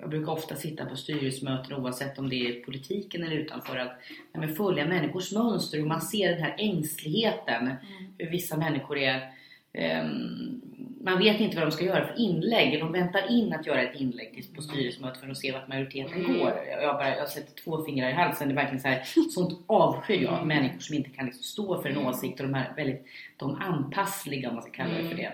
[0.02, 4.00] Jag brukar ofta sitta på styrelsemöten oavsett om det är politiken eller utanför att
[4.34, 7.74] men följa människors mönster och man ser den här ängsligheten.
[8.18, 9.32] Hur vissa människor är
[9.74, 10.62] ehm,
[11.04, 12.80] man vet inte vad de ska göra för inlägg.
[12.80, 16.54] De väntar in att göra ett inlägg på styrelsemötet för att se vart majoriteten går.
[16.82, 18.48] Jag, bara, jag sätter två fingrar i halsen.
[18.48, 20.48] Det är verkligen så här, sånt avskyr jag.
[20.48, 23.06] Människor som inte kan liksom stå för en åsikt och de här väldigt
[23.38, 25.32] de anpassliga om man ska kalla det för det.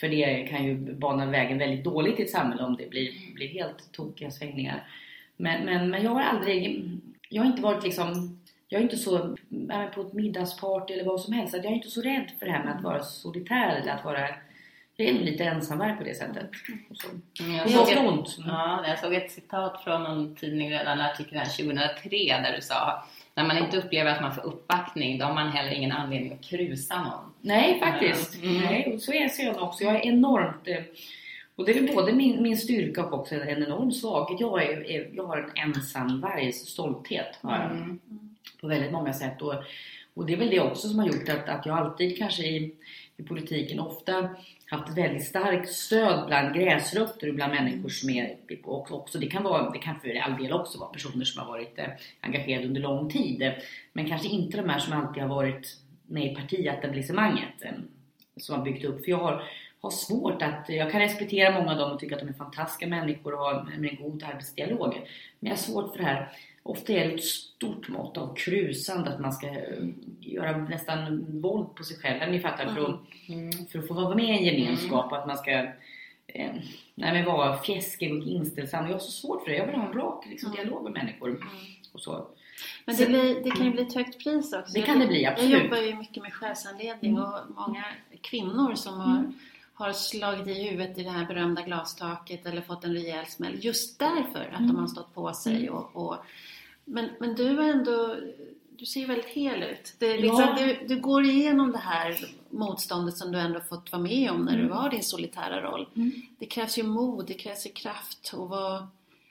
[0.00, 3.48] För det kan ju bana vägen väldigt dåligt i ett samhälle om det blir, blir
[3.48, 4.88] helt tokiga svängningar.
[5.36, 6.90] Men, men, men jag har aldrig,
[7.28, 9.36] jag har inte varit liksom jag är inte så,
[9.94, 12.64] på ett middagsparty eller vad som helst, jag är inte så rädd för det här
[12.64, 14.28] med att vara solitär eller att vara
[14.98, 16.50] jag är nog lite ensamvarg på det sättet.
[17.40, 17.98] Mm, Jag såg, ett.
[17.98, 18.24] Mm.
[18.46, 22.62] ja, jag såg ett citat från någon tidning redan, en artikel här 2003 där du
[22.62, 23.04] sa
[23.36, 26.44] när man inte upplever att man får uppbackning då har man heller ingen anledning att
[26.44, 27.32] krusa någon.
[27.40, 28.42] Nej, faktiskt.
[28.42, 28.56] Mm.
[28.62, 29.84] Nej, och så är jag nog också.
[29.84, 30.68] Jag är enormt...
[30.68, 30.76] eh,
[31.56, 34.40] Och det är både min, min styrka och också en enorm svaghet.
[34.40, 37.38] Jag, är, är, jag har en ensamvargs stolthet.
[37.44, 37.98] Mm.
[38.60, 39.42] På väldigt många sätt.
[39.42, 39.54] Och,
[40.14, 42.74] och det är väl det också som har gjort att, att jag alltid kanske i,
[43.16, 44.28] i politiken ofta
[44.66, 49.42] haft väldigt starkt stöd bland gräsrötter och bland människor som är och också, det kan
[49.42, 51.88] vara, det kan för all del också vara personer som har varit eh,
[52.20, 53.52] engagerade under lång tid.
[53.92, 57.72] Men kanske inte de här som alltid har varit med i partietablissemanget eh,
[58.36, 59.04] som har byggt upp.
[59.04, 59.42] För jag har,
[59.80, 62.86] har svårt att, jag kan respektera många av dem och tycka att de är fantastiska
[62.86, 64.94] människor och har en god arbetsdialog.
[65.40, 66.28] Men jag har svårt för det här
[66.68, 69.88] Ofta är det ett stort mått av krusande, att man ska eh,
[70.20, 72.30] göra nästan våld på sig själv.
[72.32, 75.36] Ni fattar, för att, för att få vara med i en gemenskap och att man
[75.36, 75.50] ska
[76.26, 76.54] eh,
[76.94, 78.86] nej, men vara fjäskig och inställsam.
[78.86, 79.56] Jag har så svårt för det.
[79.56, 81.44] Jag vill ha en rak liksom, dialog med människor.
[81.92, 82.26] Och så.
[82.84, 84.72] Men det, blir, det kan ju bli ett högt pris också.
[84.74, 85.52] Det kan det bli, absolut.
[85.52, 87.84] Jag jobbar ju mycket med chefsanledning och många
[88.20, 89.32] kvinnor som har,
[89.74, 93.98] har slagit i huvudet i det här berömda glastaket eller fått en rejäl smäll just
[93.98, 96.16] därför att de har stått på sig och, och,
[96.88, 98.16] Men, men du är ändå,
[98.78, 99.94] du ser väldigt hel ut.
[99.98, 100.20] Det, är Ja.
[100.20, 102.16] liksom, du, du går igenom det här
[102.50, 105.88] motståndet som du ändå fått vara med om när du var din solitära roll.
[105.96, 106.12] Mm.
[106.38, 108.32] Det krävs ju mod, det krävs ju kraft.
[108.36, 108.86] Och vad,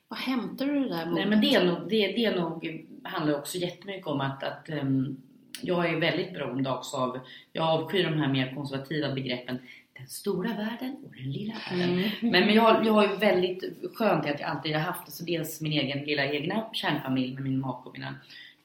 [0.08, 1.14] vad hämtar du det där modet?
[1.14, 4.70] Nej men det, är nog, det, det är nog, handlar också jättemycket om att, att
[4.70, 5.18] ehm,
[5.62, 7.20] jag är väldigt beroende också av,
[7.54, 9.58] jag avskyr de här mer konservativa begreppen
[9.98, 12.12] den stora världen och den lilla världen.
[12.22, 15.62] Men, men jag, jag har ju väldigt skönt att jag alltid har haft alltså dels
[15.62, 18.16] min egen lilla egna kärnfamilj med min make och mina,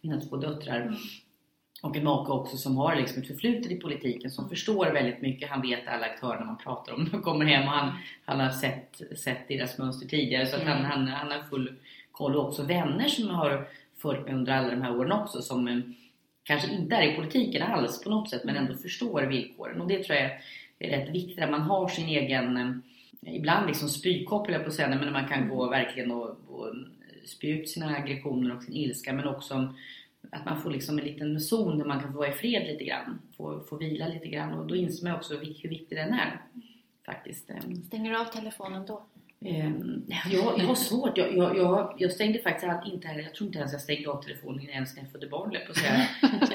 [0.00, 0.96] mina två döttrar.
[1.82, 5.50] Och en make också som har liksom ett förflutet i politiken, som förstår väldigt mycket.
[5.50, 7.08] Han vet alla aktörer man pratar om.
[7.12, 7.92] De kommer hem och han,
[8.24, 10.46] han har sett, sett deras mönster tidigare.
[10.46, 11.74] Så att han, han, han har full
[12.12, 12.36] koll.
[12.36, 15.42] Och också vänner som har följt mig under alla de här åren också.
[15.42, 15.78] Som eh,
[16.42, 19.80] kanske inte är i politiken alls på något sätt, men ändå förstår villkoren.
[19.80, 20.40] Och det tror jag är
[20.80, 21.44] rätt viktigt.
[21.44, 25.48] Att man har sin egen, eh, ibland liksom spykopp på att säga, men man kan
[25.48, 26.74] gå verkligen och, och
[27.24, 29.12] spy ut sina aggressioner och sin ilska.
[29.12, 29.74] Men också
[30.30, 32.84] att man får liksom en liten zon där man kan få vara i fred lite
[32.84, 33.20] grann.
[33.36, 36.40] Få, få vila lite grann och då inser man också hur viktig den är.
[37.06, 37.50] Faktiskt.
[37.86, 39.02] Stänger du av telefonen då?
[39.44, 41.18] Ehm, jag, jag har svårt.
[41.18, 44.10] Jag, jag, jag, jag stängde faktiskt all- inte heller, jag tror inte ens jag stängde
[44.10, 45.72] av telefonen ens när jag födde barn på.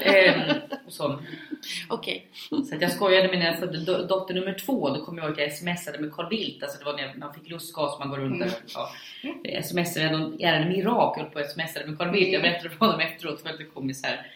[0.02, 0.56] Ehm,
[0.88, 1.20] så.
[1.88, 2.26] Okej.
[2.68, 4.88] Så att jag skojade med när jag födde do- dotter nummer två.
[4.88, 6.62] Då kommer jag ihåg att jag smsade med Carl Bildt.
[6.62, 8.50] Alltså det var när man fick lustgas man går runt där.
[8.74, 9.62] Ja.
[9.62, 11.14] Smsade med Irak.
[11.18, 12.32] Jag höll på att smsade med Carl Bildt.
[12.32, 14.26] Jag berättade för honom efteråt för att det kom så här.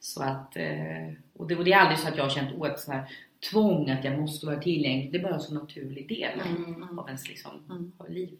[0.00, 2.78] Så att, eh, och, det, och det är aldrig så att jag har känt åt
[2.80, 3.02] så här
[3.50, 5.12] tvång att jag måste vara tillgänglig.
[5.12, 6.40] Det är bara en så naturlig del
[6.98, 7.92] av ens liksom, Mm.
[7.98, 8.38] av liv.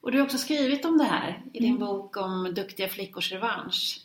[0.00, 1.78] Och du har också skrivit om det här i din Mm.
[1.86, 4.00] bok om duktiga flickors revansch.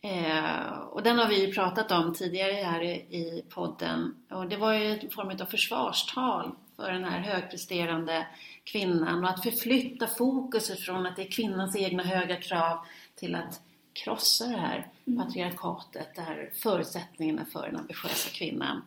[0.00, 4.14] Eh, och den har vi ju pratat om tidigare här i, i podden.
[4.30, 8.26] Och det var ju en form av försvarstal för den här högpresterande
[8.64, 12.78] kvinnan och att förflytta fokuset från att det är kvinnans egna höga krav
[13.14, 13.60] till att
[13.92, 14.86] krossa det här
[15.18, 18.82] patriarkatet, det här förutsättningarna för den ambitiösa kvinnan.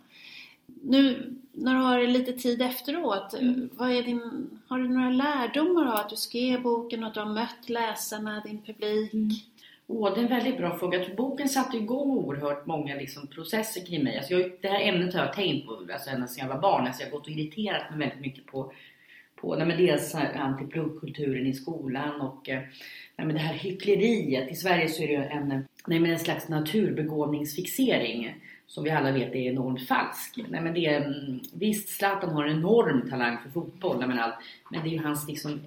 [0.83, 3.35] Nu när du har lite tid efteråt,
[3.71, 7.19] vad är din, har du några lärdomar av att du skrev boken och att du
[7.19, 9.45] har mött läsarna, din publik?
[9.87, 11.05] Åh, det är en väldigt bra fråga.
[11.17, 14.17] Boken satte igång oerhört många liksom, processer kring mig.
[14.17, 16.87] Alltså jag, det här ämnet har jag tänkt på alltså, ända sedan jag var barn.
[16.87, 18.71] Alltså, jag har gått och irriterat mig väldigt mycket på,
[19.35, 22.59] på nej, men dels antipluggkulturen i skolan och eh,
[23.15, 24.51] nej, men det här hyckleriet.
[24.51, 25.47] I Sverige så är det en,
[25.87, 28.35] nej, men en slags naturbegåvningsfixering
[28.69, 30.39] som vi alla vet är enormt falsk.
[30.47, 34.35] Nej, men det är, mm, visst, Zlatan har en enorm talang för fotboll, men, allt,
[34.69, 35.59] men det är ju hans liksom,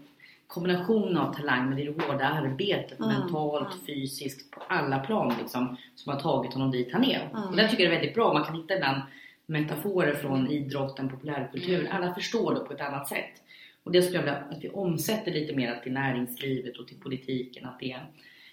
[0.46, 3.86] kombination av talang med det hårda arbetet Mm, mentalt, mm.
[3.86, 7.30] fysiskt, på alla plan liksom, som har tagit honom dit han är.
[7.34, 7.48] Mm.
[7.48, 8.32] Och det tycker jag är väldigt bra.
[8.32, 9.02] Man kan hitta ibland
[9.46, 11.80] metaforer från idrotten, populärkultur.
[11.80, 11.92] Mm.
[11.92, 13.42] Alla förstår det på ett annat sätt.
[13.84, 17.66] Och det skulle jag vilja att vi omsätter lite mer till näringslivet och till politiken.
[17.66, 17.96] Att det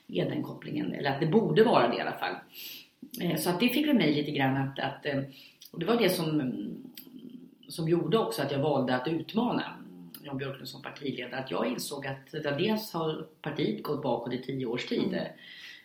[0.08, 0.94] är den kopplingen.
[0.94, 2.36] Eller att det borde vara det i alla fall.
[3.22, 5.20] Eh, Så att det fick väl mig lite grann att, att eh,
[5.72, 6.84] och det var det som, mm,
[7.68, 9.64] som gjorde också att jag valde att utmana
[10.24, 11.36] Jan Björklund som partiledare.
[11.40, 15.20] Att jag insåg att dels har partiet gått bakåt i tio års tid.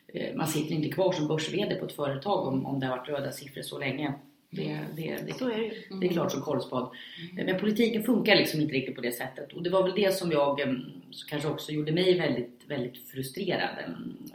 [0.06, 1.50] Eh, Man sitter inte kvar som börs
[1.80, 4.14] på ett företag om, om det har varit röda siffror så länge.
[4.50, 5.98] Det, det, det, Så är det ju.
[6.00, 6.90] det är klart som korvspad.
[7.32, 9.52] Men politiken funkar liksom inte riktigt på det sättet.
[9.52, 10.60] Och det var väl det som jag
[11.10, 13.70] som kanske också gjorde mig väldigt, väldigt frustrerad.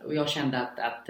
[0.05, 1.09] Och jag kände att, att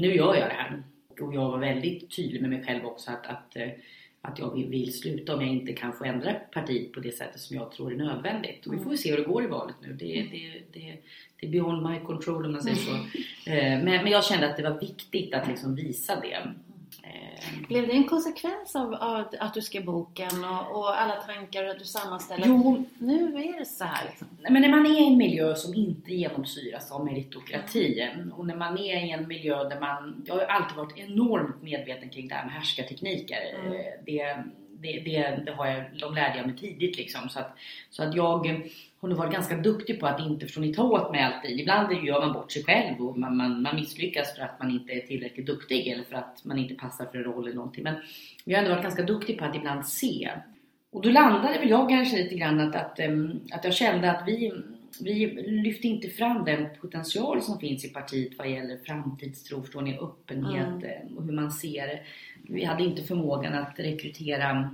[0.00, 0.82] nu gör jag det här.
[1.20, 3.68] Och jag var väldigt tydlig med mig själv också att, att, eh,
[4.20, 7.40] att jag vill, vill sluta om jag inte kan få ändra partiet på det sättet
[7.40, 8.66] som jag tror är nödvändigt.
[8.66, 9.92] Och vi får väl se hur det går i valet nu.
[9.92, 10.96] Det, det, det,
[11.40, 12.90] det är beyond my control om man säger så.
[13.50, 16.38] Eh, Men, men jag kände att det var viktigt att liksom visa det.
[17.16, 21.64] Eh, Blev det en konsekvens av, av att du skrev boken och, och alla tankar
[21.64, 22.46] att du sammanställer?
[22.46, 24.26] Jo, Nu är det så här liksom.
[24.50, 28.78] Men när man är i en miljö som inte genomsyras av meritokrati och när man
[28.78, 30.22] är i en miljö där man...
[30.26, 33.38] Jag har alltid varit enormt medveten kring det här med härskartekniker.
[33.60, 33.72] Mm.
[33.72, 34.36] Eh, Det,
[34.80, 37.28] det, det, det har jag, de lärde jag mig tidigt liksom.
[37.28, 37.56] Så att,
[37.90, 38.70] så att jag
[39.00, 41.60] har nog varit ganska duktig på att inte förstå ni ta åt mig alltid.
[41.60, 44.92] Ibland gör man bort sig själv och man, man, man misslyckas för att man inte
[44.92, 47.84] är tillräckligt duktig eller för att man inte passar för en roll eller någonting.
[47.84, 47.94] Men
[48.44, 50.30] jag har ändå varit ganska duktig på att ibland se
[50.96, 53.00] och då landade väl jag kanske lite grann att, att,
[53.50, 54.52] att jag kände att vi,
[55.00, 59.98] vi lyfte inte fram den potential som finns i partiet vad gäller framtidstro, förstår ni,
[59.98, 60.84] öppenhet Mm.
[60.84, 62.02] em, och hur man ser.
[62.42, 64.70] Vi hade inte förmågan att rekrytera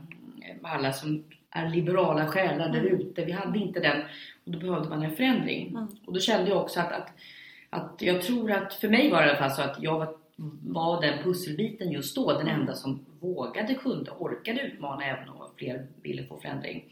[0.62, 3.00] alla som är liberala själar där Mm.
[3.00, 3.24] ute.
[3.24, 4.00] Vi hade inte den
[4.44, 5.68] och då behövde man en förändring.
[5.68, 5.86] Mm.
[6.06, 7.12] Och då kände jag också att, att,
[7.70, 10.14] att jag tror att för mig var det i alla fall så att jag var,
[10.66, 15.86] var den pusselbiten just då, den enda som vågade, kunde, orkade utmana även om fler
[16.02, 16.84] ville få förändring.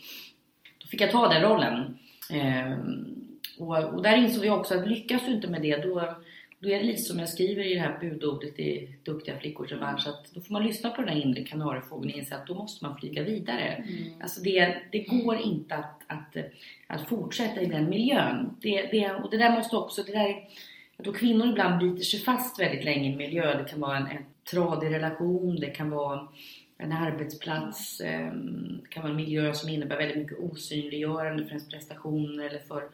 [0.78, 1.98] Då fick jag ta den rollen.
[2.32, 3.16] Ehm,
[3.58, 6.14] Och, och där insåg jag också att lyckas du inte med det då,
[6.62, 10.06] då är det lite som jag skriver i det här budordet i Duktiga flickors revansch
[10.06, 12.84] att då får man lyssna på den där inre kanariefågeln och inse att då måste
[12.84, 13.62] man flyga vidare.
[13.62, 14.12] Mm.
[14.20, 16.36] Alltså det, det går inte att, att,
[16.86, 18.56] att fortsätta i den miljön.
[18.60, 20.48] Det, det, och det där måste också, det där,
[21.04, 23.58] tror kvinnor ibland biter sig fast väldigt länge i en miljö.
[23.58, 26.28] Det kan vara en, en tradig relation, det kan vara
[26.78, 28.32] en arbetsplats, eh,
[28.82, 32.88] det kan vara en miljö som innebär väldigt mycket osynliggörande för ens prestationer eller för,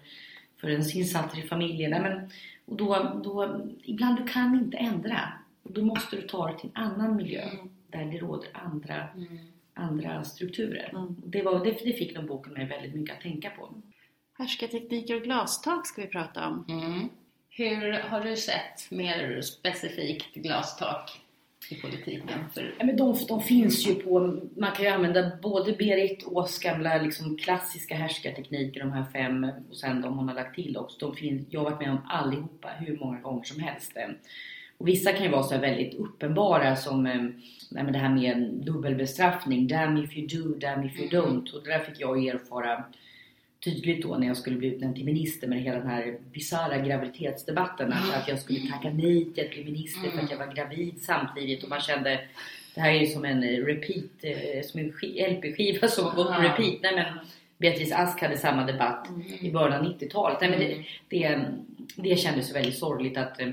[0.60, 1.90] för ens insatser i familjen.
[1.90, 2.30] Men,
[2.66, 5.32] och då, då, ibland du kan inte ändra.
[5.62, 7.50] Då måste du ta dig till en annan miljö
[7.88, 9.08] där det råder andra,
[9.74, 10.90] andra strukturer.
[10.94, 11.16] Mm.
[11.24, 13.74] Det, var, det, det fick nog boken mig väldigt mycket att tänka på.
[14.38, 16.64] Härskartekniker och glastak ska vi prata om.
[16.68, 17.08] Mm.
[17.50, 21.20] Hur har du sett mer specifikt glastak
[21.72, 22.50] i politiken?
[22.54, 22.74] För...
[22.78, 27.02] Ja, men de, de finns ju på, man kan ju använda både Berit Ås gamla
[27.02, 31.06] liksom, klassiska härskartekniker, de här fem, och sen de hon har lagt till också.
[31.06, 33.92] De finns, jag har varit med om allihopa hur många gånger som helst.
[34.78, 37.22] Och vissa kan ju vara så väldigt uppenbara som eh,
[37.70, 39.68] nej, det här med dubbelbestraffning.
[39.68, 41.54] Damn if you do, damn if you don't.
[41.54, 42.84] Och det där fick jag erfara
[43.64, 47.92] tydligt då när jag skulle bli utnämnd till minister med hela den här bisarra graviditetsdebatten.
[47.92, 50.94] Att, att jag skulle tacka nej till att bli minister för att jag var gravid
[51.02, 52.20] samtidigt och man kände
[52.74, 56.42] det här är ju som en repeat, eh, som en sk- LP-skiva som gått på
[56.42, 56.82] repeat.
[56.82, 57.04] Nej, men
[57.58, 59.08] Beatrice Ask hade samma debatt
[59.40, 60.38] i början av 90-talet.
[60.40, 61.44] Nej, men det, det,
[62.10, 63.48] det kändes väldigt sorgligt att, eh,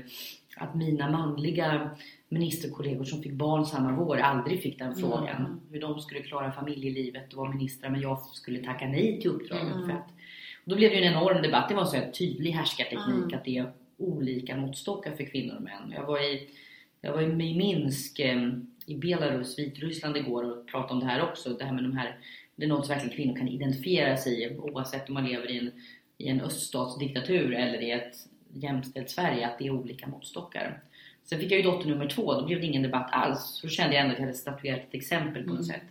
[0.56, 1.90] att mina manliga
[2.28, 5.60] ministerkollegor som fick barn samma vår aldrig fick den frågan.
[5.70, 9.86] Hur de skulle klara familjelivet och vara ministrar men jag skulle tacka nej till uppdraget.
[9.86, 10.08] För att,
[10.64, 11.68] och då blev det ju en enorm debatt.
[11.68, 15.62] Det var en så här tydlig härskarteknik att det är olika måttstockar för kvinnor och
[15.62, 15.92] män.
[15.94, 16.48] Jag var i,
[17.00, 18.48] jag var i Minsk eh,
[18.86, 21.50] i Belarus, Vitryssland igår och pratade om det här också.
[21.50, 22.18] Det här med de här,
[22.56, 25.58] det är något som verkligen kvinnor kan identifiera sig i oavsett om man lever i
[25.58, 25.70] en,
[26.18, 28.16] i en öststatsdiktatur eller i ett
[28.52, 30.82] jämställt Sverige, att det är olika måttstockar.
[31.24, 33.40] Sen fick jag ju dotter nummer två, då blev det ingen debatt alls.
[33.40, 35.82] Så kände jag ändå att jag hade statuerat ett exempel på något sätt.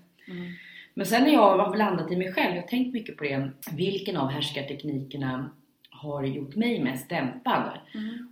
[0.94, 3.50] Men sen när jag har landat i mig själv, jag har tänkt mycket på det,
[3.72, 5.50] vilken av härskarteknikerna
[5.90, 7.80] har gjort mig mest dämpad?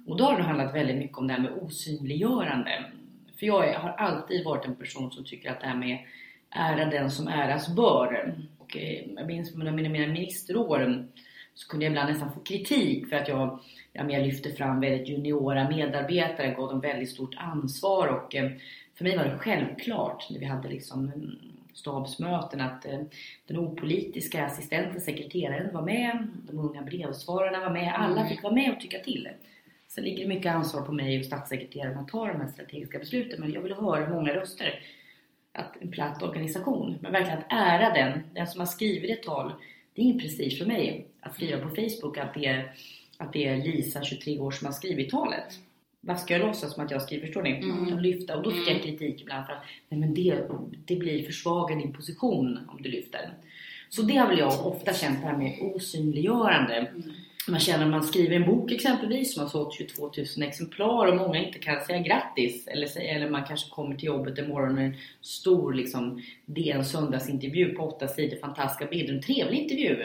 [0.08, 2.86] Och då har det handlat väldigt mycket om det här med osynliggörande.
[3.40, 6.00] För jag har alltid varit en person som tycker att det här med
[6.50, 8.36] ära den som äras bör.
[8.58, 11.06] Och eh, jag minns under mina, mina ministerår
[11.62, 13.60] så kunde jag ibland nästan få kritik för att jag,
[13.94, 18.52] ja, men jag lyfte fram väldigt juniora medarbetare, gav dem väldigt stort ansvar och eh,
[18.96, 21.32] för mig var det självklart när vi hade liksom mm,
[21.74, 23.00] stabsmöten att eh,
[23.48, 28.74] den opolitiska assistenten, sekreteraren var med, de unga brevsvararna var med, alla fick vara med
[28.74, 29.30] och tycka till.
[29.88, 33.40] Sen ligger det mycket ansvar på mig och statssekreteraren att ta de här strategiska besluten
[33.40, 34.80] men jag vill höra många röster.
[35.54, 39.54] Att en platt organisation, men verkligen att ära den, den som har skrivit ett tal.
[39.94, 42.74] Det är ingen prestige för mig att skriva på Facebook att det är,
[43.18, 45.60] att det är Lisa, 23 år, som har skrivit talet.
[46.02, 47.26] Vad ska jag låtsas som att jag skriver?
[47.26, 47.50] Förstår ni?
[47.50, 48.00] Mm.
[48.00, 48.38] Lyfta.
[48.38, 50.44] Och då fick jag kritik ibland för att nej, men det,
[50.86, 53.34] det blir försvagar din position om du lyfter.
[53.90, 56.92] Så det har väl jag ofta känt det här med osynliggörande.
[57.48, 61.18] Man känner att man skriver en bok exempelvis som har sålt 22 000 exemplar och
[61.18, 62.68] många inte kan säga grattis.
[62.68, 66.86] Eller, säga, eller man kanske kommer till jobbet en morgon med en stor liksom, DN
[66.86, 70.04] söndagsintervju på åtta sidor, fantastiska bilder, en trevlig intervju.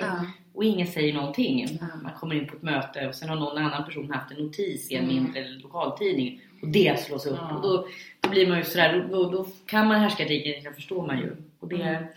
[0.57, 1.79] Och ingen säger någonting.
[2.03, 4.91] Man kommer in på ett möte och sen har någon annan person haft en notis
[4.91, 7.53] i en mindre lokaltidning och det slås upp.
[7.53, 7.87] Och då,
[8.21, 11.37] då blir man ju sådär, då, då kan man härskartekniken, det förstår man ju.
[11.61, 12.09] Och det,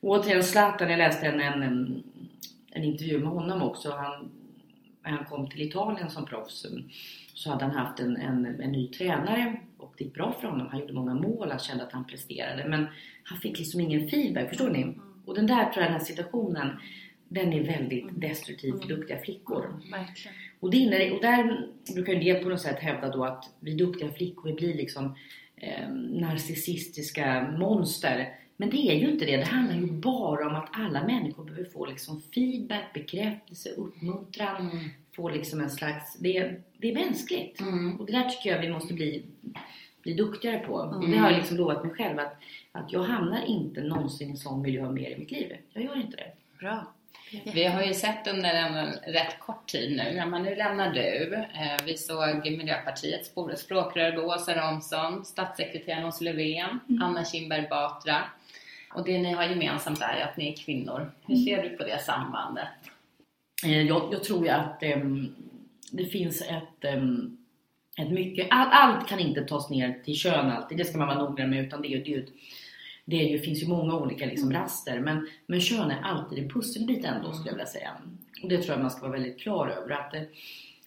[0.00, 2.02] och återigen Zlatan, jag läste en, en, en,
[2.70, 3.90] en intervju med honom också.
[3.90, 4.30] Han,
[5.02, 6.66] när han kom till Italien som proffs
[7.34, 10.66] så hade han haft en, en, en ny tränare och det gick bra för honom.
[10.70, 12.68] Han gjorde många mål, han kände att han presterade.
[12.68, 12.86] Men
[13.22, 14.94] han fick liksom ingen feedback, förstår ni?
[15.26, 16.76] Och den där, tror jag, den här situationen,
[17.32, 19.80] den är väldigt destruktiv för duktiga flickor.
[19.90, 20.34] Verkligen.
[20.60, 23.74] Och, det inne, och där brukar en del på något sätt hävda då att vi
[23.74, 25.14] duktiga flickor blir liksom
[25.56, 25.88] eh,
[26.54, 28.34] narcissistiska monster.
[28.56, 29.36] Men det är ju inte det.
[29.36, 34.70] Det handlar ju bara om att alla människor behöver få liksom feedback, bekräftelse, uppmuntran.
[35.16, 36.18] Få liksom en slags...
[36.18, 37.60] Det, är- det är mänskligt.
[37.98, 39.22] Och det där tycker jag vi måste bli,
[40.02, 40.72] bli duktigare på.
[40.72, 42.36] Och det har jag liksom lovat mig själv att,
[42.72, 45.56] att jag hamnar inte någonsin i en sån miljö mer i mitt liv.
[45.72, 46.32] Jag gör inte det.
[46.58, 46.92] Bra.
[47.54, 51.34] Vi har ju sett under en rätt kort tid nu, ja, men nu lämnar du.
[51.34, 58.22] Eh, Vi såg Miljöpartiets språkrör då, Åsa Romson, statssekreteraren Åsa Löfven, Anna Kinberg Batra.
[58.94, 61.12] Och det ni har gemensamt är att ni är kvinnor.
[61.26, 62.68] Hur ser du på det sambandet?
[63.64, 65.34] Eh, Jag, jag tror ju att ehm,
[65.92, 67.36] det finns ett, ehm,
[67.98, 68.46] ett mycket...
[68.50, 71.64] All, allt kan inte tas ner till kön alltid, det ska man vara noggrann med.
[71.64, 72.26] Utan det är ju
[73.10, 77.04] det ju finns ju många olika liksom, raster men, men kön är alltid en pusselbit
[77.04, 77.90] ändå skulle jag vilja säga.
[78.42, 79.90] Och det tror jag man ska vara väldigt klar över.
[79.90, 80.26] Att det,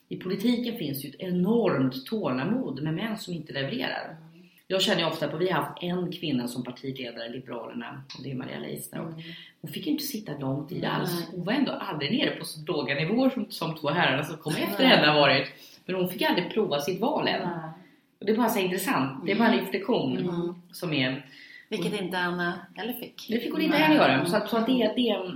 [0.10, 4.16] I politiken finns ju ett enormt tålamod med män som inte levererar.
[4.68, 8.24] Jag känner ju ofta på, vi har haft en kvinna som partiledare i Liberalerna, och
[8.24, 9.02] det är Maria Leissner.
[9.02, 9.14] och
[9.62, 11.28] Hon fick ju inte sitta lång tid alls.
[11.32, 14.54] Hon var ändå aldrig nere på så låga nivåer som, som två herrarna som kom
[14.56, 15.48] efter henne har varit.
[15.86, 17.42] Men hon fick aldrig prova sitt val än.
[18.20, 19.26] Och det är bara så intressant.
[19.26, 20.56] Det är bara en reflektion Mm.
[20.72, 21.26] som är...
[21.82, 23.28] Vilket inte Anna heller fick.
[23.30, 24.26] Det fick hon inte heller göra.
[24.26, 25.32] Så att, så att det, det,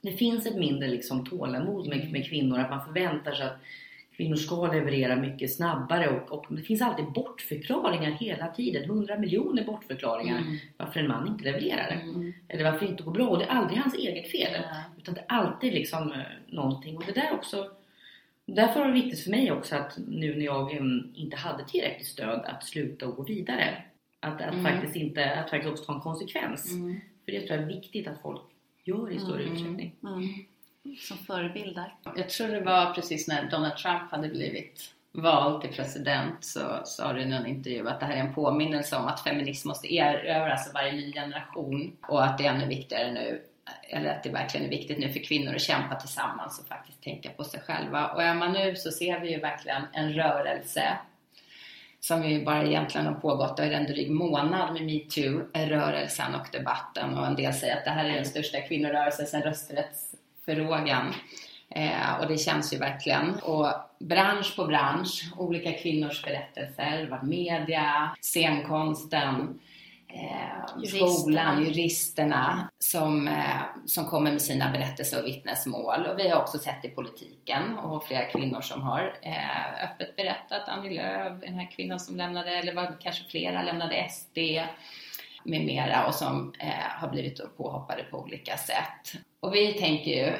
[0.00, 2.58] det finns ett mindre liksom tålamod med, med kvinnor.
[2.58, 3.58] Att man förväntar sig att
[4.16, 6.08] kvinnor ska leverera mycket snabbare.
[6.08, 8.84] Och, och det finns alltid bortförklaringar hela tiden.
[8.84, 10.42] 100 miljoner bortförklaringar
[10.76, 12.02] varför en man inte levererar.
[12.48, 13.28] Eller varför det inte går bra.
[13.28, 14.62] Och det är aldrig hans eget fel.
[14.98, 16.96] Utan det är alltid liksom eh, någonting.
[16.96, 17.70] Och det där också
[18.48, 22.06] Därför var det viktigt för mig också att nu när jag em, inte hade tillräckligt
[22.06, 23.82] stöd att sluta och gå vidare.
[24.20, 26.70] Att, att, faktiskt, inte, att faktiskt också ta en konsekvens.
[27.24, 28.42] För det tror jag är viktigt att folk
[28.84, 29.94] gör i större utsträckning.
[30.02, 30.28] Mm.
[30.98, 31.94] Som förebilder.
[32.16, 37.12] Jag tror det var precis när Donald Trump hade blivit vald till president så sa
[37.12, 40.68] du i någon intervju att det här är en påminnelse om att feminism måste erövras
[40.68, 43.42] av varje ny generation och att det är ännu viktigare nu
[43.88, 47.30] eller att det verkligen är viktigt nu för kvinnor att kämpa tillsammans och faktiskt tänka
[47.30, 48.06] på sig själva.
[48.06, 50.98] Och är man nu så ser vi ju verkligen en rörelse
[52.06, 57.26] som ju bara egentligen har pågått i en dryg månad med metoo-rörelsen och debatten och
[57.26, 61.14] en del säger att det här är den största kvinnorörelsen sedan rösträttsfrågan.
[61.68, 63.34] Eh, och det känns ju verkligen.
[63.34, 63.66] Och
[63.98, 69.60] bransch på bransch, olika kvinnors berättelser, vad media, scenkonsten,
[70.08, 71.10] eh, Juristerna.
[71.10, 76.06] skolan, juristerna som, eh, som kommer med sina berättelser och vittnesmål.
[76.06, 80.68] Och vi har också sett i politiken och flera kvinnor som har eh, öppet berättat.
[80.68, 84.38] Annie Lööf, den här kvinnan som lämnade, eller var kanske flera, lämnade SD
[85.44, 86.52] med mera och som
[87.00, 89.22] har blivit påhoppade på olika sätt.
[89.40, 90.32] Och vi tänker ju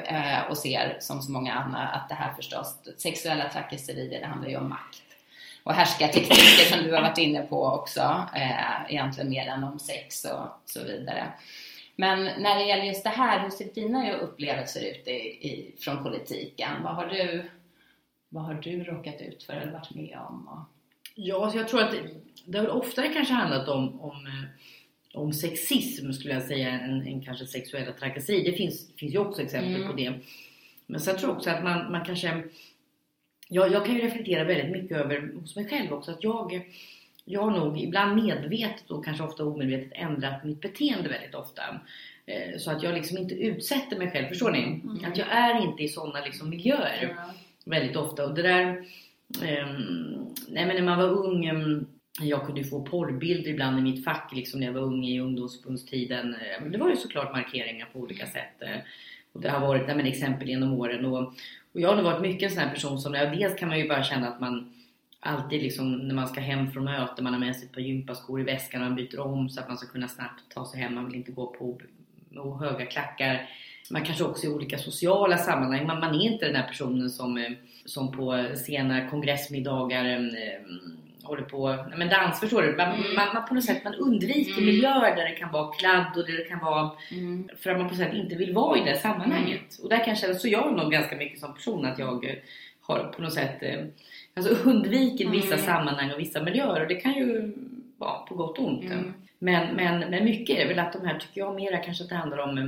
[0.49, 4.57] och ser som så många andra att det här förstås, sexuella trakasserier, det handlar ju
[4.57, 5.06] om makt.
[5.67, 10.25] Och härskartekniker som du har varit inne på också, eh, egentligen mer än om sex
[10.25, 11.27] och så vidare.
[11.95, 16.03] Men när det gäller just det här, hur ser dina upplevelser ut i, i, från
[16.03, 16.69] politiken?
[16.83, 17.49] Vad har, du,
[18.29, 20.47] vad har du råkat ut för eller varit med om?
[20.47, 20.59] Och...
[21.15, 22.01] Ja, jag tror att det,
[22.45, 27.21] det har oftare kanske handlat om, om, eh, om sexism skulle jag säga än, än
[27.21, 28.51] kanske sexuella trakasserier.
[28.51, 29.87] Det finns, finns ju också exempel Mm.
[29.87, 30.13] på det.
[30.85, 32.43] Men sen tror jag också att man, man kanske...
[33.49, 36.61] Jag, jag kan ju reflektera väldigt mycket över hos mig själv också att jag,
[37.25, 41.61] jag har nog ibland medvetet och kanske ofta omedvetet ändrat mitt beteende väldigt ofta.
[42.25, 44.81] Eh, Så att jag liksom inte utsätter mig själv, förstår ni?
[45.05, 47.15] Att jag är inte i sådana liksom miljöer
[47.65, 48.25] väldigt ofta.
[48.25, 48.63] Och det där,
[49.43, 51.85] ehm, nej men när man var ung, ehm,
[52.21, 55.19] jag kunde ju få porrbilder ibland i mitt fack liksom när jag var ung i
[55.19, 56.33] ungdomsförbundstiden.
[56.35, 58.61] Eh, Det var ju såklart markeringar på olika sätt.
[58.61, 58.77] eh,
[59.33, 61.05] Och det har varit nej men, exempel genom åren.
[61.05, 61.33] Och,
[61.77, 63.79] och jag har nog varit mycket en sån här person som, ja, dels kan man
[63.79, 64.73] ju bara känna att man
[65.19, 68.41] alltid liksom när man ska hem från möte, man har med sig ett par gympaskor
[68.41, 70.95] i väskan och man byter om så att man ska kunna snabbt ta sig hem.
[70.95, 71.79] Man vill inte gå på
[72.35, 73.49] och höga klackar.
[73.91, 77.37] Man kanske också i olika sociala sammanhang, man, man är inte den här personen som,
[77.37, 77.51] eh,
[77.85, 80.61] som på sena kongressmiddagar eh,
[81.27, 82.75] håller på men dans, förstår du?
[82.77, 86.25] Man, man, man på något sätt man undviker miljöer där det kan vara kladd och
[86.25, 86.91] där det kan vara
[87.57, 89.79] för att man på något sätt inte vill vara i det sammanhanget.
[89.83, 92.25] Och där kan jag känna, så jag är nog ganska mycket som person att jag
[92.25, 92.35] eh,
[92.81, 93.85] har på något sätt eh,
[94.35, 97.53] alltså undvikit vissa sammanhang och vissa miljöer och det kan ju
[97.97, 98.83] vara på gott och ont.
[99.39, 102.15] Men, men, men mycket är väl att de här tycker jag mera kanske att det
[102.15, 102.65] handlar om eh,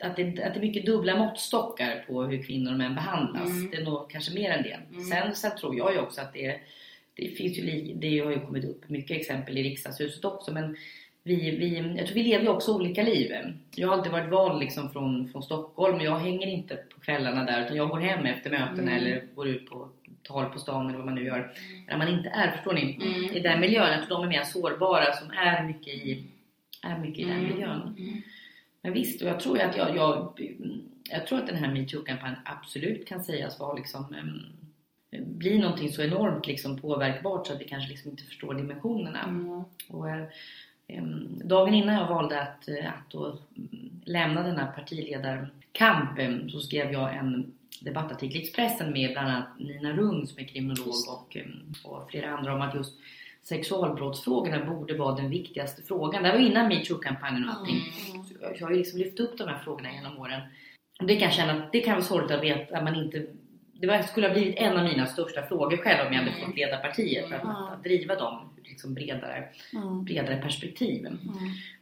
[0.00, 3.50] att det, att det är mycket dubbla måttstockar på hur kvinnor och män behandlas.
[3.70, 4.78] Det är nog kanske mer än det.
[5.10, 6.60] Sen, sen tror jag ju också att det,
[7.14, 10.76] det finns ju det har ju kommit upp mycket exempel i riksdagshuset också men
[11.26, 13.32] vi, vi, jag tror vi lever ju också olika liv.
[13.74, 17.44] Jag har alltid varit van liksom från, från Stockholm och jag hänger inte på kvällarna
[17.44, 19.88] där utan jag går hem efter möten eller går ut på
[20.22, 21.52] tal på stan eller vad man nu gör.
[21.88, 22.98] När man inte är, förstår ni,
[23.34, 23.92] i den miljön.
[23.92, 26.24] Jag tror de är mer sårbara som är mycket i,
[26.82, 27.96] är mycket i den miljön.
[28.82, 30.40] Men visst, och jag tror att jag, jag,
[31.10, 34.14] jag tror att den här metoo-kampanjen absolut kan sägas vara liksom
[35.14, 39.64] em, bli någonting så enormt liksom påverkbart så att vi kanske liksom inte förstår dimensionerna.
[39.88, 41.02] Och, eh,
[41.44, 47.16] dagen innan jag valde att, eh, att mm, lämna denna partiledarkamp em, så skrev jag
[47.16, 51.36] en debattartikel i Expressen med bland annat Nina Rung som är kriminolog och,
[51.84, 52.94] och flera andra om att just
[53.42, 56.22] sexualbrottsfrågorna borde vara den viktigaste frågan.
[56.22, 57.80] Det här var innan metoo-kampanjen och allting.
[58.28, 60.40] Så jag, jag har ju liksom lyft upp de här frågorna genom åren.
[60.98, 63.26] Det kan känna det kan vara sorgligt att veta att man inte
[63.92, 66.46] det skulle ha blivit en av mina största frågor själv om jag hade Mm.
[66.46, 67.24] fått leda partiet.
[67.24, 67.56] Att, Mm.
[67.56, 70.04] att, driva dem liksom bredare, Mm.
[70.04, 71.06] bredare perspektiv.
[71.06, 71.18] Mm.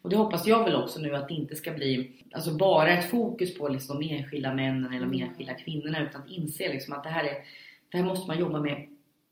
[0.02, 3.10] Och det hoppas jag väl också nu att det inte ska bli alltså bara ett
[3.10, 5.28] fokus på liksom de enskilda männen eller de Mm.
[5.28, 7.34] enskilda kvinnorna utan att inse liksom att det här, är,
[7.90, 8.86] det här måste man jobba med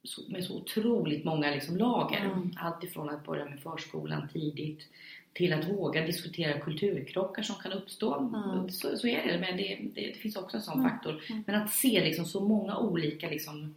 [0.05, 2.21] så, med så otroligt många liksom lager.
[2.25, 2.51] Mm.
[2.57, 4.87] Allt ifrån att börja med förskolan tidigt
[5.33, 8.15] till att våga diskutera kulturkrockar som kan uppstå.
[8.19, 8.71] Mm.
[8.71, 10.91] Så, så är det, men det, det, det finns också en sån Mm.
[10.91, 11.23] faktor.
[11.31, 11.45] Mm.
[11.47, 13.75] Men att se liksom så många olika liksom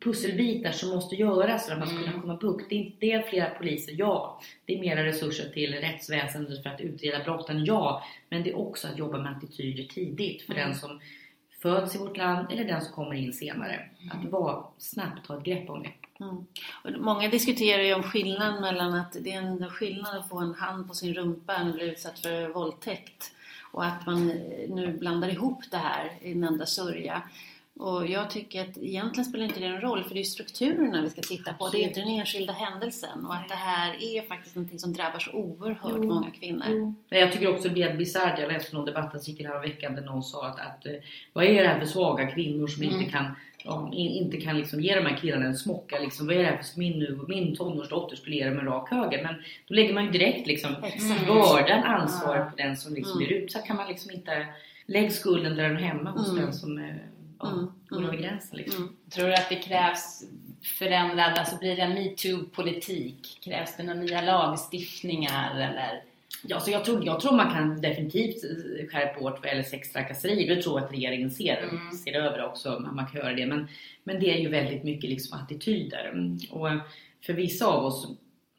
[0.00, 2.20] pusselbitar som måste göras för att man ska kunna Mm.
[2.20, 2.66] komma bukt.
[2.70, 4.40] Det är, det är flera poliser, ja.
[4.64, 8.02] Det är mera resurser till rättsväsendet för att utreda brotten, ja.
[8.28, 10.68] Men det är också att jobba med attityder tidigt för Mm.
[10.68, 11.00] den som
[11.62, 13.88] föds i vårt land eller den som kommer in senare.
[14.10, 15.88] Att vara snabbt ta ett grepp om det.
[16.20, 16.46] Mm.
[16.82, 20.54] Och många diskuterar ju om skillnaden mellan att det är en skillnad att få en
[20.54, 23.32] hand på sin rumpa än att bli utsatt för våldtäkt.
[23.72, 24.26] Och att man
[24.68, 27.22] nu blandar ihop det här i en enda sörja.
[27.78, 31.10] Och jag tycker att egentligen spelar inte det någon roll för det är strukturerna vi
[31.10, 31.68] ska titta på.
[31.68, 33.26] Det är inte den enskilda händelsen.
[33.26, 36.04] Och att det här är faktiskt någonting som drabbar så oerhört Jo.
[36.04, 36.94] många kvinnor.
[37.10, 38.38] Men jag tycker också det blev bisarrt.
[38.38, 40.92] Jag läste någon debattartikel veckan där någon sa att, att eh,
[41.32, 42.94] vad är det här för svaga kvinnor som Mm.
[42.98, 43.24] inte kan
[43.64, 45.98] ja, in- inte kan liksom ge de här killarna en smocka.
[45.98, 48.90] Liksom, vad är det här för min, nu, min tonårsdotter skulle ge dem en rak
[48.90, 49.22] höger.
[49.22, 49.34] Men
[49.68, 50.70] då lägger man ju direkt liksom
[51.26, 53.26] bördan, ansvaret på den som liksom Mm.
[53.28, 53.66] blir utsatt.
[53.66, 54.46] Kan man liksom inte
[54.86, 56.42] lägga skulden där den hemma hos Mm.
[56.44, 56.78] den som
[57.38, 57.66] ja, Mm.
[57.88, 58.08] går Mm.
[58.08, 58.58] över gränsen.
[58.58, 58.82] Liksom.
[58.82, 58.96] Mm.
[59.10, 60.22] Tror du att det krävs
[60.78, 63.38] förändrad, alltså blir det en metoo-politik?
[63.44, 66.02] Krävs det några nya lagstiftningar eller?
[66.48, 68.40] Ja, så jag, tror, jag tror man kan definitivt
[68.92, 70.56] skärpa åt vad gäller sextrakasserier.
[70.56, 71.92] Det tror jag att regeringen ser, Mm.
[71.92, 72.78] ser över också.
[72.80, 73.46] Man man kan göra det.
[73.46, 73.68] Men,
[74.04, 76.12] men det är ju väldigt mycket liksom attityder.
[76.50, 76.68] Och
[77.26, 78.08] för vissa av oss,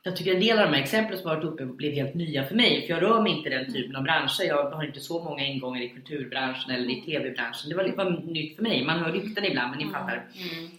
[0.08, 2.46] jag tycker en del av de här exemplen som har varit uppe blev helt nya
[2.46, 2.88] för mig.
[2.88, 4.44] För jag rör mig inte i den typen av branscher.
[4.48, 7.70] Jag har inte så många ingångar i kulturbranschen eller i TV-branschen.
[7.70, 8.86] Det var, var nytt för mig.
[8.86, 10.26] Man hör rykten ibland, men ni fattar.
[10.54, 10.70] Mm.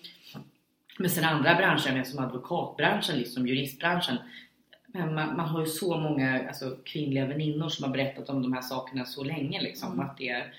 [0.98, 4.16] Men sen andra branscher, som advokatbranschen, liksom juristbranschen.
[4.86, 8.52] Men man, man har ju så många alltså, kvinnliga väninnor som har berättat om de
[8.52, 9.62] här sakerna så länge.
[9.62, 10.06] Liksom, Mm.
[10.06, 10.54] att det är,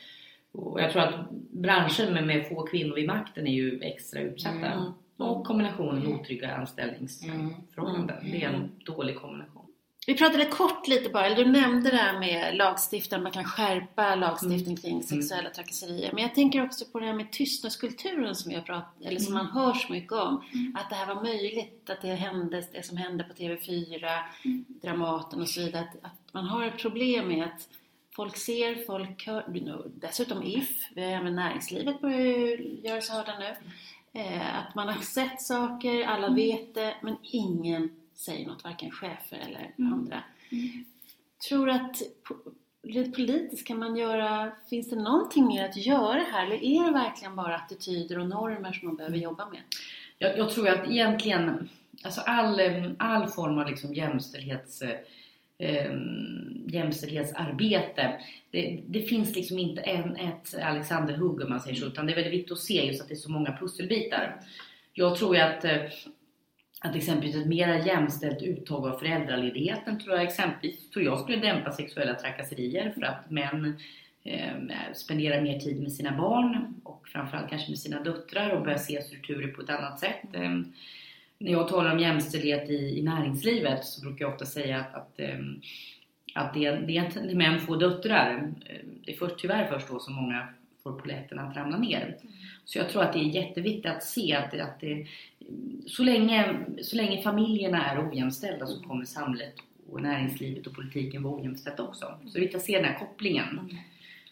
[0.51, 4.71] och jag tror att branscher med, med få kvinnor vid makten är ju extra utsatta.
[4.71, 4.91] Mm.
[5.19, 8.17] Och kombinationen med otrygga anställningsförhållanden.
[8.17, 8.31] Mm.
[8.31, 9.65] Det är en dålig kombination.
[10.07, 14.15] Vi pratade kort lite bara, eller du nämnde det här med lagstiftaren, man kan skärpa
[14.15, 16.09] lagstiftning kring sexuella trakasserier.
[16.13, 19.45] Men jag tänker också på det här med tystnadskulturen som, jag prat, eller som man
[19.45, 20.43] hör så mycket om.
[20.75, 24.19] Att det här var möjligt, att det hände, det som hände på TV4,
[24.81, 25.81] Dramaten och så vidare.
[25.81, 27.69] Att, att man har ett problem med att
[28.15, 29.43] folk ser, folk hör.
[29.95, 33.55] Dessutom If, vi har även näringslivet börjar ju göra sig hörda nu.
[34.13, 39.37] Eh, att man har sett saker, alla vet det, men ingen säger något, varken chefer
[39.37, 40.23] eller andra.
[41.49, 42.01] Tror du att
[42.81, 46.45] rent politiskt kan man göra, finns det någonting mer att göra här?
[46.45, 49.61] Eller är det verkligen bara attityder och normer som man behöver jobba med?
[50.17, 51.69] Jag, jag tror att egentligen,
[52.03, 54.81] alltså all, eh, all form av liksom jämställdhets,
[55.59, 55.91] eh,
[56.67, 58.19] jämställdhetsarbete,
[58.51, 62.15] det, det finns liksom inte en, ett Alexanderhugg om man säger så, utan det är
[62.15, 64.41] väldigt viktigt att se just att det är så många pusselbitar.
[64.93, 65.81] Jag tror ju att, eh,
[66.81, 71.71] att exempelvis ett mer jämställt uttag av föräldraledigheten tror jag exempelvis tror jag skulle dämpa
[71.71, 73.77] sexuella trakasserier för att män
[74.23, 78.63] ehm, eh, spenderar mer tid med sina barn och framförallt kanske med sina döttrar och
[78.63, 80.23] börjar se strukturer på ett annat sätt.
[80.33, 80.61] Eh,
[81.39, 85.19] när jag talar om jämställdhet i, i näringslivet så brukar jag ofta säga att, att,
[85.19, 85.61] ehm,
[86.35, 88.53] att det, det är när män får döttrar.
[88.65, 88.75] Eh,
[89.05, 90.47] det är först, tyvärr först då som många
[90.83, 92.17] får polletterna att ramla ner.
[92.65, 95.07] Så jag tror att det är jätteviktigt att se att, att det,
[95.87, 99.53] så, länge, så länge familjerna är ojämställda så kommer samhället
[99.91, 102.05] och näringslivet och politiken vara ojämställt också.
[102.25, 103.49] Så det är viktigt att se den här kopplingen.
[103.49, 103.75] Mm.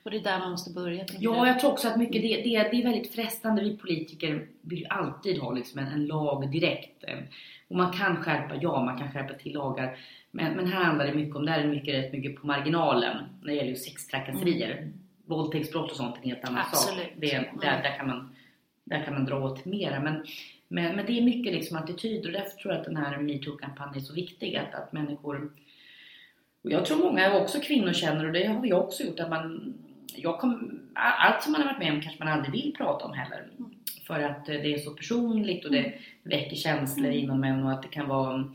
[0.07, 1.47] Och det är där man måste börja, Ja, du?
[1.47, 3.61] jag tror också att mycket det, det, det är väldigt frestande.
[3.63, 7.03] Vi politiker vill ju alltid ha liksom en, en lag direkt.
[7.03, 7.17] Eh,
[7.67, 9.97] Och man kan skärpa, ja man kan skärpa till lagar.
[10.31, 13.17] Men, men här handlar det mycket om, där är det mycket, rätt mycket på marginalen
[13.41, 14.91] när det gäller sextrakasserier.
[15.25, 16.73] Våldtäktsbrott och sånt är en helt annan sak.
[16.73, 17.07] Absolut.
[17.17, 17.59] Det, Mm.
[17.61, 18.35] där, där, kan man,
[18.83, 19.99] där kan man dra åt mera.
[19.99, 20.25] Men,
[20.67, 23.95] men, men det är mycket liksom attityder och därför tror jag att den här metoo-kampanjen
[23.97, 24.55] är så viktig.
[24.55, 25.51] Att, att människor
[26.61, 29.73] och jag tror många, också kvinnor, känner, och det har vi också gjort, att man...
[30.17, 33.13] Jag kom, allt som man har varit med om kanske man aldrig vill prata om
[33.13, 33.47] heller.
[34.07, 35.93] För att eh, det är så personligt och det
[36.23, 38.53] väcker känslor inom en och att det kan vara...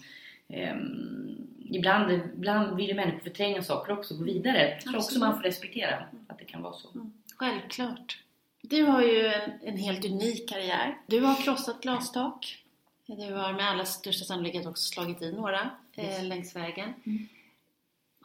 [0.48, 1.36] ehm,
[1.70, 4.70] ibland, ibland vill ju människor förtränga saker också och gå vidare.
[4.70, 6.88] Jag tror också man får respektera att det kan vara så.
[7.36, 8.18] Självklart.
[8.62, 10.98] Du har ju en, en helt unik karriär.
[11.06, 12.58] Du har krossat glastak.
[13.06, 16.92] Du har med allra största sannolikhet också slagit i några eh, längs vägen.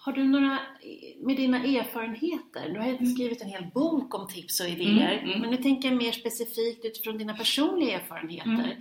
[0.08, 0.60] Har du några,
[1.20, 5.30] med dina erfarenheter, du har ju skrivit en hel bok om tips och idéer, Mm,
[5.30, 5.41] mm.
[5.41, 8.78] men nu tänker jag mer specifikt utifrån dina personliga erfarenheter.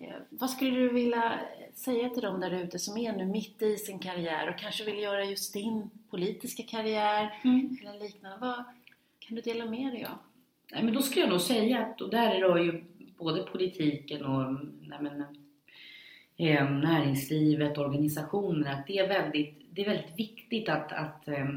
[0.00, 1.40] Eh, Vad skulle du vilja
[1.74, 4.98] säga till dem där ute som är nu mitt i sin karriär och kanske vill
[4.98, 8.38] göra just din politiska karriär eller liknande?
[8.40, 8.64] Vad
[9.18, 10.18] kan du dela med dig av?
[10.72, 12.84] Nej, men då skulle jag nog säga att, och där rör ju
[13.18, 15.20] både politiken och nej, men,
[16.36, 21.48] eh, näringslivet, organisationer, att det är väldigt, det är väldigt viktigt att, att, eh,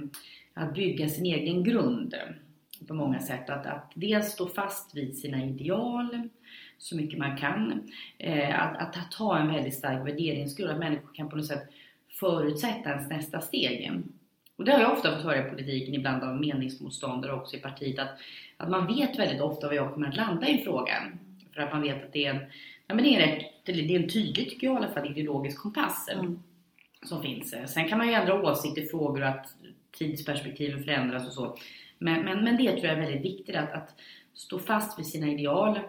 [0.53, 3.49] att bygga sin egen grund eh, på många sätt.
[3.49, 6.29] Att, att dels stå fast vid sina ideal
[6.77, 7.89] så mycket man kan.
[8.17, 11.69] Eh, att, att, ha en väldigt stark värderingsgrund, att människor kan på något sätt
[12.19, 13.91] förutsätta ens nästa steg.
[14.55, 17.99] Och det har jag ofta fått höra i politiken, ibland av meningsmotståndare också i partiet,
[17.99, 18.19] att,
[18.57, 21.19] att man vet väldigt ofta vad jag kommer att landa i frågan.
[21.53, 22.41] För att man vet att det är en,
[22.87, 25.11] ja, men det är en, rätt, det är en tydlig, tycker jag i alla fall,
[25.11, 26.39] ideologisk kompass Mm
[27.05, 27.55] som finns.
[27.67, 29.47] Sen kan man ju ändra åsikt i frågor och att
[29.91, 31.57] tidsperspektiven förändras och så.
[31.99, 33.95] Men, men, men det tror jag är väldigt viktigt, att, att
[34.33, 35.79] stå fast vid sina ideal,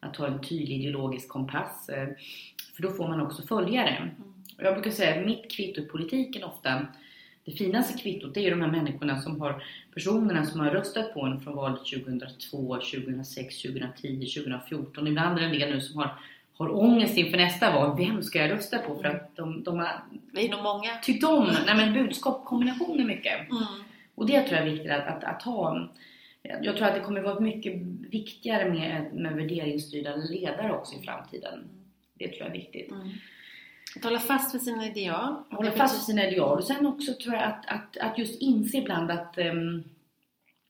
[0.00, 1.88] att ha en tydlig ideologisk kompass.
[1.88, 2.08] eh,
[2.74, 4.10] För då får man också följare.
[4.58, 6.86] Och jag brukar säga att mitt kvitto i politiken ofta,
[7.44, 9.64] det finaste kvittot det är ju de här människorna som har,
[9.94, 15.06] personerna som har röstat på en från valet 2002, 2006, 2010, 2014.
[15.06, 16.10] Ibland är det en del nu som har,
[16.56, 17.96] har ångest inför nästa val.
[17.98, 18.96] Vem ska jag rösta på?
[18.96, 20.96] För att de, de har Det är nog många.
[21.02, 23.50] tyckt om nej men budskap, kombinationer mycket.
[23.50, 23.62] Mm.
[24.14, 25.88] Och det tror jag är viktigt att, att, att ha.
[26.42, 27.76] Jag tror att det kommer vara mycket
[28.10, 31.64] viktigare med, med värderingsstyrda ledare också i framtiden.
[32.14, 32.90] Det tror jag är viktigt.
[32.90, 33.08] Mm.
[33.96, 35.34] Att hålla fast vid sina ideal.
[35.50, 36.58] Hålla fast vid sina ideal.
[36.58, 39.84] Och sen också tror jag att, att, att just inse ibland att ehm,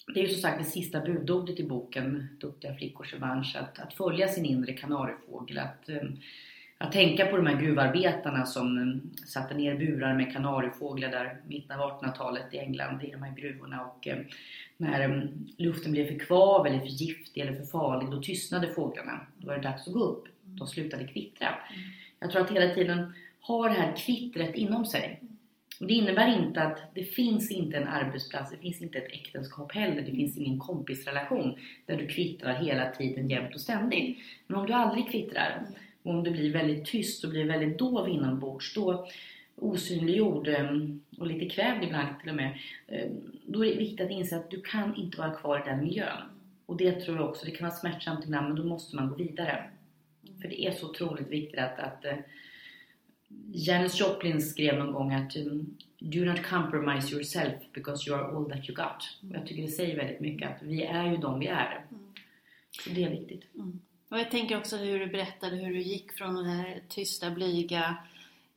[0.07, 3.57] det är ju som sagt det sista budordet i boken Duktiga flickors revansch.
[3.57, 5.59] Att, att följa sin inre kanariefågel.
[5.59, 6.17] Att, ehm,
[6.79, 11.81] att tänka på de här gruvarbetarna som ehm, satte ner burar med kanariefåglar där mitten
[11.81, 13.85] av 1800-talet i England i de här gruvorna.
[13.85, 14.25] Och ehm,
[14.77, 19.21] när luften blev för kvav eller för giftig eller för farlig, då tystnade fåglarna.
[19.39, 20.25] Då var det dags att gå upp.
[20.45, 21.49] De slutade kvittra.
[22.19, 25.21] Jag tror att hela tiden ha det här kvittret inom sig.
[25.83, 29.73] Och det innebär inte att det finns inte en arbetsplats, det finns inte ett äktenskap
[29.73, 34.19] heller, det finns ingen kompisrelation där du kvittrar hela tiden jämt och ständigt.
[34.47, 35.67] Men om du aldrig kvittrar
[36.03, 39.07] och om du blir väldigt tyst och blir väldigt dov inombords, då
[39.57, 40.71] osynliggjord eh,
[41.19, 43.11] och lite kvävd ibland till och med, eh,
[43.47, 46.23] då är det viktigt att inse att du kan inte vara kvar i den miljön.
[46.67, 49.15] Och det tror jag också, det kan vara smärtsamt ibland, men då måste man gå
[49.15, 49.65] vidare.
[50.43, 52.17] För det är så otroligt viktigt att, att eh,
[53.55, 58.45] Janis Joplin skrev någon gång att um, Do not compromise yourself because you are all
[58.51, 59.19] that you got.
[59.31, 61.87] Och jag tycker det säger väldigt mycket att vi är ju de vi är.
[62.71, 63.45] Så det är viktigt.
[64.09, 67.97] Och jag tänker också hur du berättade hur du gick från den här tysta, blyga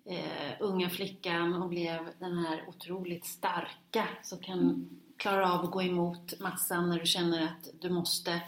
[0.05, 5.81] eh, unga flickan och blev den här otroligt starka som kan klara av att gå
[5.81, 8.41] emot massan när du känner att du måste.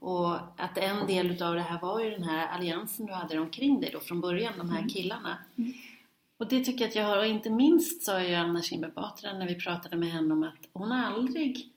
[0.00, 3.80] Och att en del utav det här var ju den här alliansen du hade omkring
[3.80, 5.38] dig då från början, de här killarna.
[6.38, 9.32] Och det tycker jag att jag har, och inte minst sa ju Anna Kinberg Batra
[9.32, 11.68] när vi pratade med henne om att hon har aldrig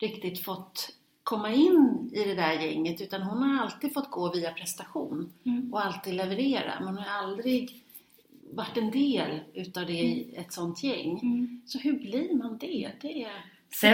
[0.00, 0.88] riktigt fått
[1.22, 5.32] komma in i det där gänget utan hon har alltid fått gå via prestation
[5.72, 7.84] och alltid leverera men hon har aldrig
[8.52, 11.20] varit en del utav det i ett sånt gäng.
[11.66, 12.90] Så hur blir man det?
[13.00, 13.30] Det, Sen-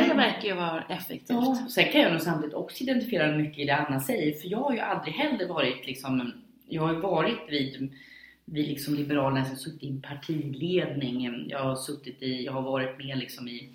[0.08, 1.30] det verkar ju vara effektivt.
[1.30, 4.34] Ja, sen kan jag nog samtidigt också identifiera mycket i det Anna säger.
[4.34, 6.32] För jag har ju aldrig heller varit liksom,
[6.68, 7.94] jag har ju varit vid,
[8.44, 12.62] vid liksom Liberalerna, jag har suttit i en partiledning, jag har suttit i, jag har
[12.62, 13.70] varit med liksom i,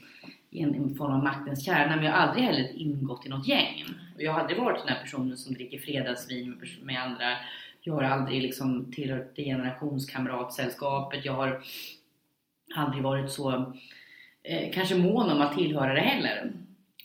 [0.50, 3.48] i en, en form av maktens kärna, men jag har aldrig heller ingått i något
[3.48, 3.86] gäng.
[4.16, 7.38] Och jag har aldrig varit den här personen som dricker fredagsvin med, med andra.
[7.82, 11.26] Jag har aldrig liksom tillhört det generationskamratsällskapet.
[11.26, 11.64] Jag har
[12.76, 13.74] aldrig varit så
[14.44, 16.52] eh, kanske mån om att tillhöra det heller.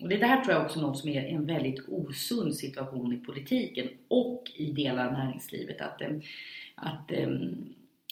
[0.00, 3.16] Och det där tror jag också är något som är en väldigt osund situation i
[3.16, 5.80] politiken och i delar av näringslivet.
[5.80, 6.10] Att, eh,
[6.74, 7.28] att, eh,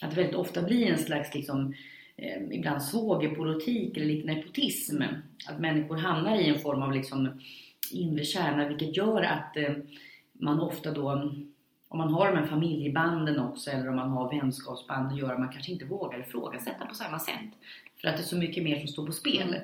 [0.02, 1.74] att det väldigt ofta blir en slags liksom,
[2.16, 5.02] eh, ibland svågerpolitik eller lite nepotism.
[5.48, 7.40] Att människor hamnar i en form av liksom
[7.92, 9.72] inre kärna vilket gör att eh,
[10.32, 11.30] man ofta då
[11.88, 15.52] om man har de här familjebanden också eller om man har vänskapsband gör att man
[15.52, 17.50] kanske inte vågar ifrågasätta på samma sätt.
[18.04, 19.56] För att det är så mycket mer som står på spel.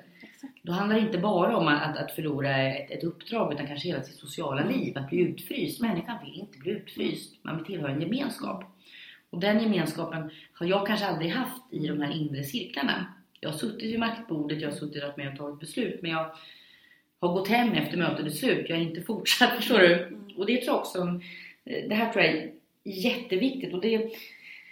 [0.63, 4.03] Då handlar det inte bara om att, att förlora ett, ett uppdrag utan kanske hela
[4.03, 5.81] sitt sociala liv, att bli utfryst.
[5.81, 8.65] Människan vill inte bli utfryst, man vill tillhöra en gemenskap.
[9.31, 13.07] Och den gemenskapen har jag kanske aldrig haft i de här inre cirklarna.
[13.41, 16.11] Jag har suttit vid maktbordet, jag har suttit och varit med och tagit beslut men
[16.11, 16.31] jag
[17.21, 18.67] har gått hem efter mötet är slut.
[18.69, 20.19] Jag har inte fortsatt, förstår du?
[20.37, 20.99] Och det tror jag också,
[21.65, 22.53] eh, det här tror jag är
[22.85, 24.11] jätteviktigt och det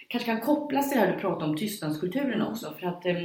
[0.09, 2.75] kanske kan kopplas till det här du pratade om tystnadskulturen också.
[2.81, 3.25] För att eh,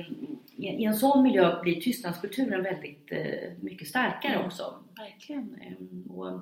[0.57, 4.45] i, en sån miljö blir tystnadskulturen väldigt eh, mycket starkare Mm.
[4.45, 4.75] också.
[4.97, 5.55] Verkligen.
[5.61, 6.41] Eh, och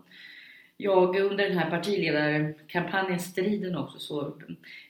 [0.78, 4.34] jag under den här partiledarkampanjen, striden också, så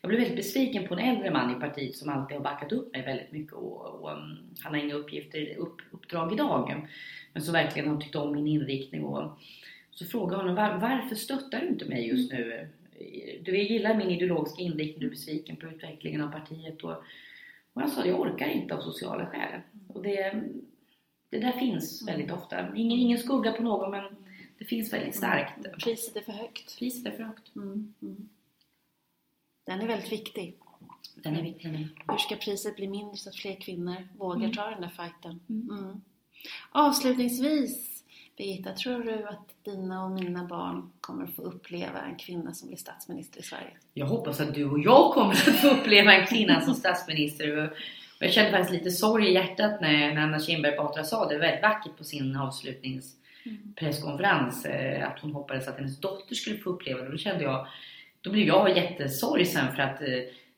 [0.01, 2.93] jag blev väldigt besviken på en äldre man i partiet som alltid har backat upp
[2.93, 6.87] mig väldigt mycket och, och um, han har inga uppgifter, upp, uppdrag idag.
[7.33, 9.39] Men så verkligen har tyckt om min inriktning och
[9.91, 12.67] så frågade jag honom var, varför stöttar du inte mig just nu?
[13.41, 16.91] Du gillar min ideologiska inriktning, du är besviken på utvecklingen av partiet och,
[17.73, 19.61] och han sa jag orkar inte av sociala skäl.
[19.87, 20.43] Och det,
[21.29, 22.75] det där finns väldigt ofta.
[22.75, 24.15] Ingen, ingen skugga på någon men
[24.57, 25.83] det finns väldigt starkt.
[25.83, 26.79] Priset är för högt.
[26.79, 27.55] Priset är för högt.
[27.55, 27.93] Mm.
[28.01, 28.29] Mm.
[29.63, 30.57] Den är väldigt viktig.
[31.15, 31.69] Den är viktig.
[32.07, 34.53] Hur ska priset bli mindre så att fler kvinnor vågar Mm.
[34.53, 35.39] ta den där fighten?
[35.49, 35.69] Mm.
[35.79, 36.01] Mm.
[36.71, 37.90] Avslutningsvis,
[38.37, 42.67] Birgitta, tror du att dina och mina barn kommer att få uppleva en kvinna som
[42.67, 43.71] blir statsminister i Sverige?
[43.93, 47.57] Jag hoppas att du och jag kommer att få uppleva en kvinna som statsminister.
[47.57, 47.69] Och
[48.19, 51.61] jag kände faktiskt lite sorg i hjärtat när, när Anna Kinberg Batra sa det väldigt
[51.61, 54.65] vackert på sin avslutningspresskonferens.
[54.65, 57.11] eh, Att hon hoppades att hennes dotter skulle få uppleva det.
[57.11, 57.67] Då kände jag,
[58.21, 60.07] då blev jag jättesorgsen för att eh,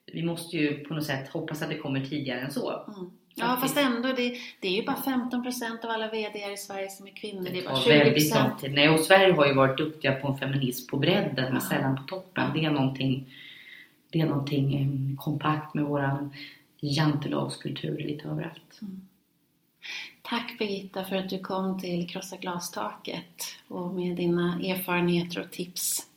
[0.06, 2.84] vi måste ju på något sätt hoppas att det kommer tidigare än så.
[2.88, 3.12] Mm.
[3.36, 7.08] Ja, fast ändå, det, det är ju bara 15% av alla VD i Sverige som
[7.08, 7.48] är kvinnor.
[7.52, 8.44] Det är bara tar väldigt 20%.
[8.50, 8.74] lång tid.
[8.74, 11.60] Nej, och Sverige har ju varit duktiga på en feminism på bredden men Ja.
[11.70, 12.52] sällan på toppen.
[12.54, 13.34] Det är någonting,
[14.12, 16.34] det är någonting eh, kompakt med våran
[16.80, 18.80] jantelagskultur lite överallt.
[20.22, 26.08] Tack Birgitta för att du kom till Krossa glastaket och med dina erfarenheter och tips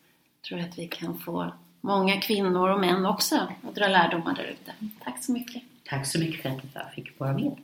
[0.49, 4.45] tror jag att vi kan få många kvinnor och män också att dra lärdomar där
[4.45, 4.73] ute.
[5.05, 5.63] Tack så mycket.
[5.89, 7.57] Tack så mycket för att jag fick vara med.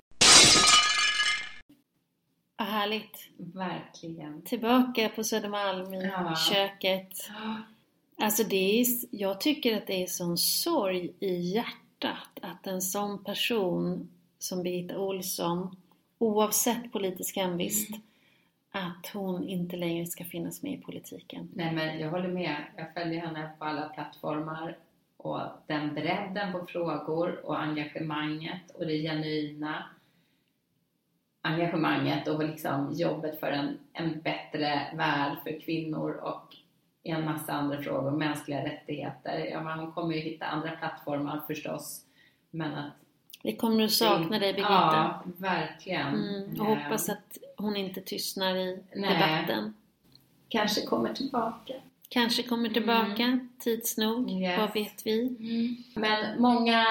[2.57, 3.29] Vad härligt.
[3.37, 4.43] Verkligen.
[4.43, 6.37] Tillbaka på Södermalm i Ja.
[6.51, 7.13] köket.
[8.19, 13.25] Alltså det är, jag tycker att det är sån sorg i hjärtat att en sån
[13.25, 14.09] person
[14.39, 15.77] som Birgitta Olsson,
[16.19, 17.91] oavsett politisk hemvist,
[18.71, 21.49] att hon inte längre ska finnas med i politiken.
[21.55, 22.57] Nej men jag håller med.
[22.77, 24.77] Jag följer henne på alla plattformar
[25.23, 29.85] och den bredden på frågor och engagemanget och det genuina
[31.43, 36.57] engagemanget och liksom jobbet för en, en bättre värld för kvinnor och
[37.03, 39.39] en massa andra frågor, mänskliga rättigheter.
[39.51, 42.05] Ja, hon kommer ju hitta andra plattformar förstås.
[42.51, 42.93] Men att...
[43.43, 44.73] Vi kommer att sakna dig Birgitta.
[44.73, 46.07] Ja, verkligen.
[46.07, 49.15] Mm, och hoppas att hon inte tystnar i Nej.
[49.15, 49.75] debatten.
[50.49, 51.75] Kanske kommer tillbaka.
[52.13, 54.43] Kanske kommer tillbaka tids nog, Mm.
[54.43, 54.59] Yes.
[54.59, 55.37] vad vet vi?
[55.97, 56.85] Men många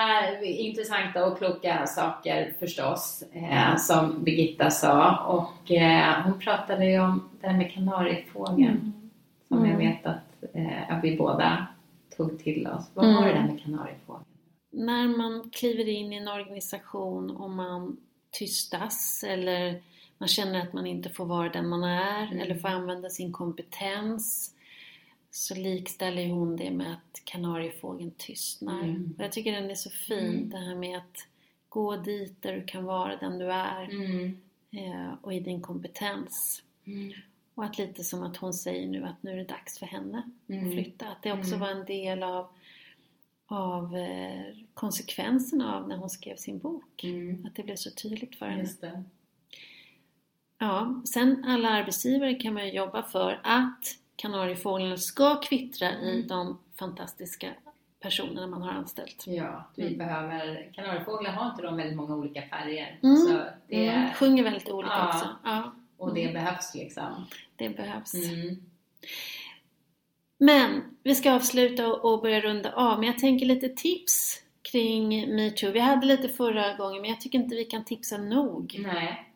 [0.43, 5.25] intressanta och kloka saker förstås, eh, som Birgitta sa.
[5.25, 8.93] Och eh, hon pratade ju om det här med kanariefågeln,
[9.47, 9.77] som jag Mm.
[9.77, 11.67] vet att, eh, att vi båda
[12.17, 12.91] tog till oss.
[12.93, 14.25] Vad var det där med kanariefågeln?
[14.71, 17.97] När man kliver in i en organisation och man
[18.39, 19.81] tystas eller
[20.17, 22.39] man känner att man inte får vara den man är Mm.
[22.39, 24.55] eller får använda sin kompetens
[25.31, 28.83] så likställer hon det med att kanariefågeln tystnar.
[28.83, 29.13] Mm.
[29.17, 30.49] Och jag tycker den är så fin, Mm.
[30.49, 31.27] det här med att
[31.69, 34.37] gå dit där du kan vara den du är Mm.
[34.71, 36.63] eh, och i din kompetens.
[37.55, 40.17] Och att lite som att hon säger nu att nu är det dags för henne
[40.43, 40.71] att Mm.
[40.71, 41.07] flytta.
[41.07, 41.59] Att det också Mm.
[41.59, 42.47] var en del av,
[43.45, 47.03] av eh, konsekvenserna av när hon skrev sin bok.
[47.03, 47.45] Mm.
[47.45, 49.03] Att det blev så tydligt för henne.
[50.57, 56.27] Ja, sen alla arbetsgivare kan man ju jobba för att kanariefåglarna ska kvittra i Mm.
[56.27, 57.53] de fantastiska
[57.99, 59.23] personerna man har anställt.
[59.27, 59.97] Ja, vi Mm.
[59.97, 60.71] behöver...
[60.73, 62.99] Kanariefåglar har inte de väldigt många olika färger?
[63.03, 63.15] Mm.
[63.17, 65.07] Så det, Mm, sjunger väldigt olika Ja.
[65.07, 65.29] också.
[65.43, 67.25] Ja, Och det behövs liksom.
[67.55, 68.13] det behövs.
[68.13, 68.55] Mm.
[70.37, 72.99] Men vi ska avsluta och och börja runda av.
[72.99, 74.41] Men jag tänker lite tips
[74.71, 75.71] kring metoo.
[75.71, 78.75] Vi hade lite förra gången men jag tycker inte vi kan tipsa nog.
[78.87, 79.33] Nej.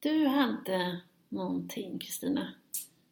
[0.00, 2.52] Du hade någonting Kristina.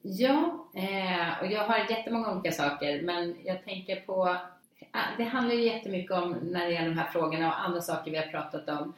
[0.03, 4.37] Ja, eh, och jag har jättemånga olika saker men jag tänker på
[4.91, 8.11] ah, det handlar ju jättemycket om när det gäller de här frågorna och andra saker
[8.11, 8.95] vi har pratat om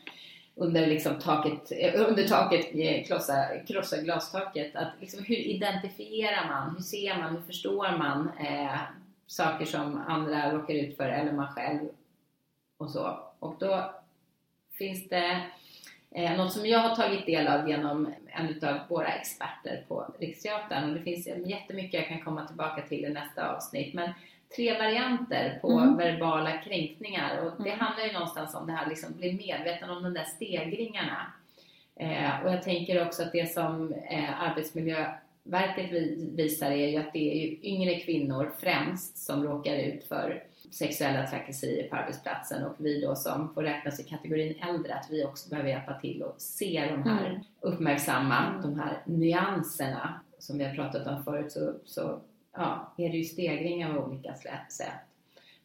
[0.55, 4.77] under, liksom taket, eh, under taket, eh, krossa, krossa glastaket.
[4.77, 6.75] Att liksom, hur identifierar man?
[6.77, 7.37] Hur ser man?
[7.37, 8.79] Hur förstår man eh,
[9.27, 11.81] saker som andra råkar ut för eller man själv
[12.77, 13.19] och så.
[13.39, 13.95] Och då
[14.79, 15.43] finns det
[16.17, 20.89] Eh, något som jag har tagit del av genom en av våra experter på Riksteatern.
[20.89, 23.95] Och det finns jättemycket jag kan komma tillbaka till i nästa avsnitt.
[23.95, 24.11] Men
[24.57, 25.97] tre varianter på Mm.
[25.97, 27.39] verbala kränkningar.
[27.47, 27.81] Och det Mm.
[27.81, 31.33] handlar ju någonstans om det här, liksom bli medveten om de där stegringarna.
[31.97, 34.31] Eh, och jag tänker också att det som eh,
[35.47, 40.05] verket vi- visar är ju att det är ju yngre kvinnor främst som råkar ut
[40.09, 40.43] för
[40.75, 45.25] sexuella trakasserier på arbetsplatsen och vi då som får räknas i kategorin äldre, att vi
[45.25, 47.41] också behöver hjälpa till och se de här, Mm.
[47.61, 52.21] uppmärksamma de här nyanserna som vi har pratat om förut så, så
[52.57, 54.91] ja, är det ju stegring av olika sätt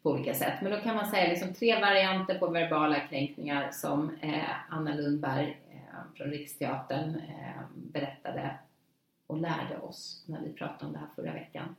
[0.02, 0.54] på olika sätt.
[0.62, 5.62] Men då kan man säga liksom tre varianter på verbala kränkningar som eh, Anna Lundberg
[5.72, 8.56] eh, från Riksteatern eh, berättade
[9.28, 11.76] och lärde oss när vi pratade om det här förra veckan.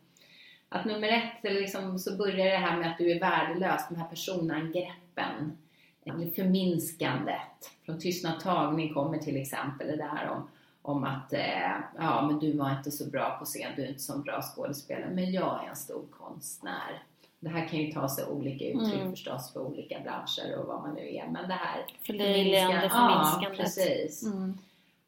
[0.72, 4.08] Att nummer ett, liksom, så börjar det här med att du är värdelös, de här
[4.08, 5.58] personangreppen,
[6.36, 7.70] förminskandet.
[7.86, 10.48] Från Tystnad tagning kommer till exempel det där om,
[10.82, 14.00] om att eh, ja, men du var inte så bra på scen, du är inte
[14.00, 17.02] så bra skådespelare, men jag är en stor konstnär.
[17.40, 19.10] Det här kan ju ta sig olika uttryck Mm.
[19.10, 23.08] förstås för olika branscher och vad man nu är, men det här Förlöjligande, förminska- Ja,
[23.08, 23.58] förminskandet.
[23.58, 24.22] precis.
[24.22, 24.58] Mm.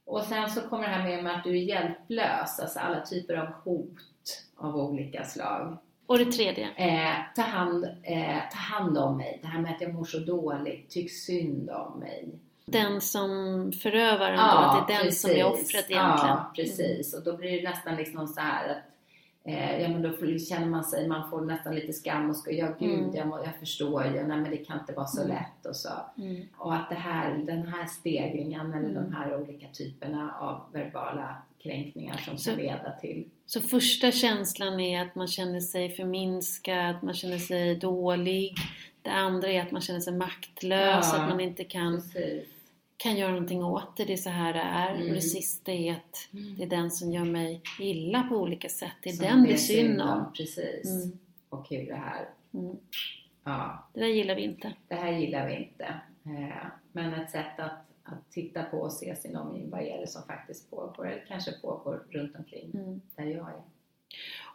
[0.04, 3.34] Och sen så kommer det här med, med att du är hjälplös, alltså alla typer
[3.36, 3.96] av hot
[4.56, 5.76] av olika slag.
[6.06, 6.68] Och det tredje.
[6.76, 10.18] Eh, ta, hand, eh, ta hand om mig, det här med att jag mår så
[10.18, 12.28] dåligt, tyck synd om mig.
[12.66, 13.28] Den som
[13.82, 15.96] förövaren då, att det är den som är offret egentligen.
[16.36, 17.14] Ja, precis.
[17.14, 18.76] Och då blir det nästan liksom så här att
[19.44, 22.68] eh, ja, men då känner man sig, man får nästan lite skam och ska, ja
[22.78, 23.14] gud, Mm.
[23.14, 25.36] jag, jag förstår ju, nej men det kan inte vara så Mm.
[25.36, 25.88] lätt och så.
[26.18, 26.42] Mm.
[26.56, 29.04] Och att det här, den här stegringen eller Mm.
[29.04, 34.80] de här olika typerna av verbala kränkningar som Så- kan leda till Så första känslan
[34.80, 38.54] är att man känner sig förminskad, man känner sig dålig.
[39.02, 41.18] Det andra är att man känner sig maktlös, Ja.
[41.22, 42.48] att man inte kan, Precis.
[42.96, 44.04] kan göra någonting åt det.
[44.04, 44.94] Det är så här det är.
[44.94, 45.08] Mm.
[45.08, 46.54] Och det sista är att Mm.
[46.56, 48.92] det är den som gör mig illa på olika sätt.
[49.02, 50.32] Det är Som den det är synd om.
[50.36, 50.86] Precis.
[51.04, 51.18] Mm.
[51.48, 52.76] Och hur det här, Mm.
[53.44, 54.72] ja, Det där gillar vi inte.
[54.88, 55.84] det här gillar vi inte.
[56.26, 60.06] Eh, Men ett sätt att, att titta på och se sin omgivning, vad är det
[60.06, 63.00] som faktiskt pågår eller kanske pågår runt omkring Mm.
[63.16, 63.62] där jag är.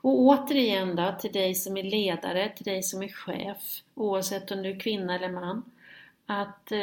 [0.01, 4.63] Och återigen då, till dig som är ledare, till dig som är chef, oavsett om
[4.63, 5.63] du är kvinna eller man,
[6.25, 6.77] att eh,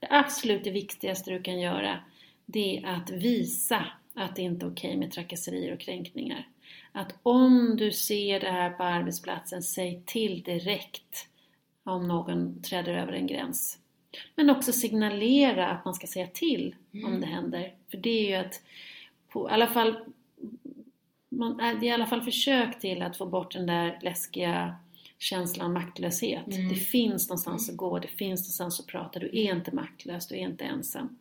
[0.00, 1.98] det absolut viktigaste du kan göra,
[2.46, 6.48] det är att visa att det inte är okej med trakasserier och kränkningar.
[6.92, 11.28] Att om du ser det här på arbetsplatsen, säg till direkt
[11.84, 13.78] om någon träder över en gräns.
[14.34, 16.74] Men också signalera att man ska säga till
[17.04, 17.74] om det händer.
[17.90, 18.62] För det är ju att,
[19.28, 19.96] på, i alla fall
[21.28, 24.76] man, är- det är i alla fall försök till att få bort den där läskiga
[25.18, 26.46] känslan maktlöshet.
[26.46, 26.68] Mm.
[26.68, 29.18] Det finns någonstans att gå, det finns någonstans att prata.
[29.18, 31.18] Du är inte maktlös, du är inte ensam.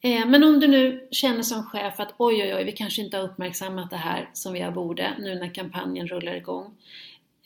[0.00, 3.16] Eh, Men om du nu känner som chef att oj, oj, oj, vi kanske inte
[3.16, 6.74] har uppmärksammat det här som vi borde nu när kampanjen rullar igång.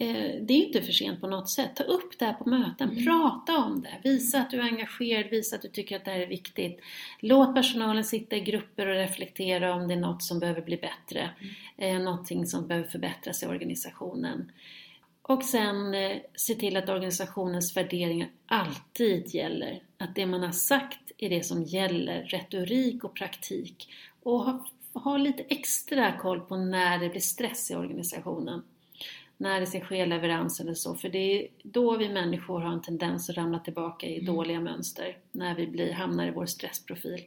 [0.03, 1.77] Eh, Det är inte för sent på något sätt.
[1.77, 3.05] Ta upp det här på möten, Mm.
[3.05, 4.11] prata om det.
[4.11, 6.81] Visa att du är engagerad, visa att du tycker att det här är viktigt.
[7.20, 11.31] Låt personalen sitta i grupper och reflektera om det är något som behöver bli bättre.
[11.77, 14.53] Eh, någonting som behöver förbättras i organisationen.
[15.23, 19.83] Och sen eh, se till att organisationens värderingar alltid gäller.
[19.99, 23.89] Att det man har sagt är det som gäller, retorik och praktik.
[24.23, 28.62] Och ha, ha lite extra koll på när det blir stress i organisationen.
[29.43, 30.94] När det ska ske leverans eller så.
[30.94, 35.19] För det är då vi människor har en tendens att ramla tillbaka i dåliga mönster.
[35.32, 37.24] När vi blir, hamnar i vår stressprofil.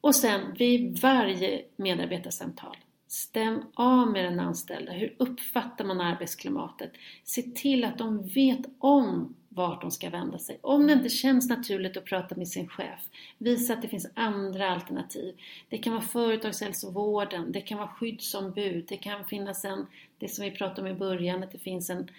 [0.00, 2.76] Och sen vid varje medarbetarsamtal,
[3.08, 4.92] stäm av med den anställda.
[4.92, 6.92] Hur uppfattar man arbetsklimatet?
[7.24, 10.58] Se till att de vet om vart de ska vända sig.
[10.62, 13.00] Om det inte känns naturligt att prata med sin chef,
[13.38, 15.34] visa att det finns andra alternativ.
[15.68, 19.86] Det kan vara företagshälsovården, det kan vara skyddsombud, det kan finnas en,
[20.18, 22.10] det som vi pratade om i början, att det finns en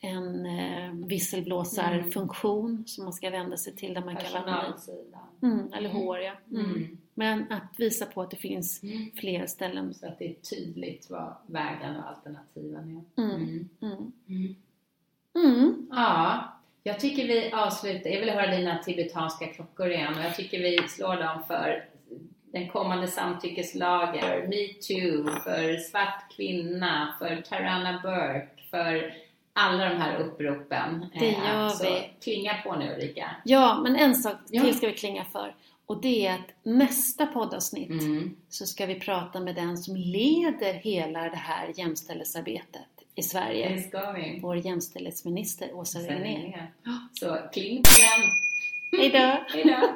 [0.00, 4.74] en eh, visselblåsarfunktion som man ska vända sig till där man kan vara.
[5.42, 6.32] Mm, eller HR ja.
[6.50, 6.64] Mm.
[6.70, 6.98] Mm.
[7.14, 9.10] Men att visa på att det finns Mm.
[9.14, 9.94] fler ställen.
[9.94, 13.22] Så att det är tydligt vad vägen och alternativen är.
[13.22, 13.34] Mm.
[13.34, 13.68] Mm.
[13.80, 14.12] Mm.
[14.28, 14.54] Mm.
[15.34, 15.86] Mm.
[15.90, 16.44] Ja,
[16.82, 18.10] jag tycker vi avslutar.
[18.10, 21.84] Jag vill höra dina tibetanska klockor igen och jag tycker vi slår dem för
[22.54, 29.14] den kommande samtyckeslagen, för metoo, för svart kvinna, för Tarana Burke, för
[29.52, 31.06] alla de här uppropen.
[31.18, 32.10] Det Eh, gör så vi.
[32.24, 33.30] klinga på nu Ulrika.
[33.44, 34.62] Ja, men en sak Ja.
[34.62, 35.54] till ska vi klinga för.
[35.86, 38.36] Och det är att nästa poddavsnitt Mm.
[38.48, 43.82] så ska vi prata med den som leder hela det här jämställdhetsarbetet i Det Sverige.
[43.82, 44.38] ska vi.
[44.42, 46.70] Vår jämställdhetsminister Åsa Regnér.
[47.12, 49.00] Så kling på den.
[49.00, 49.44] Hejdå!
[49.48, 49.94] Hejdå!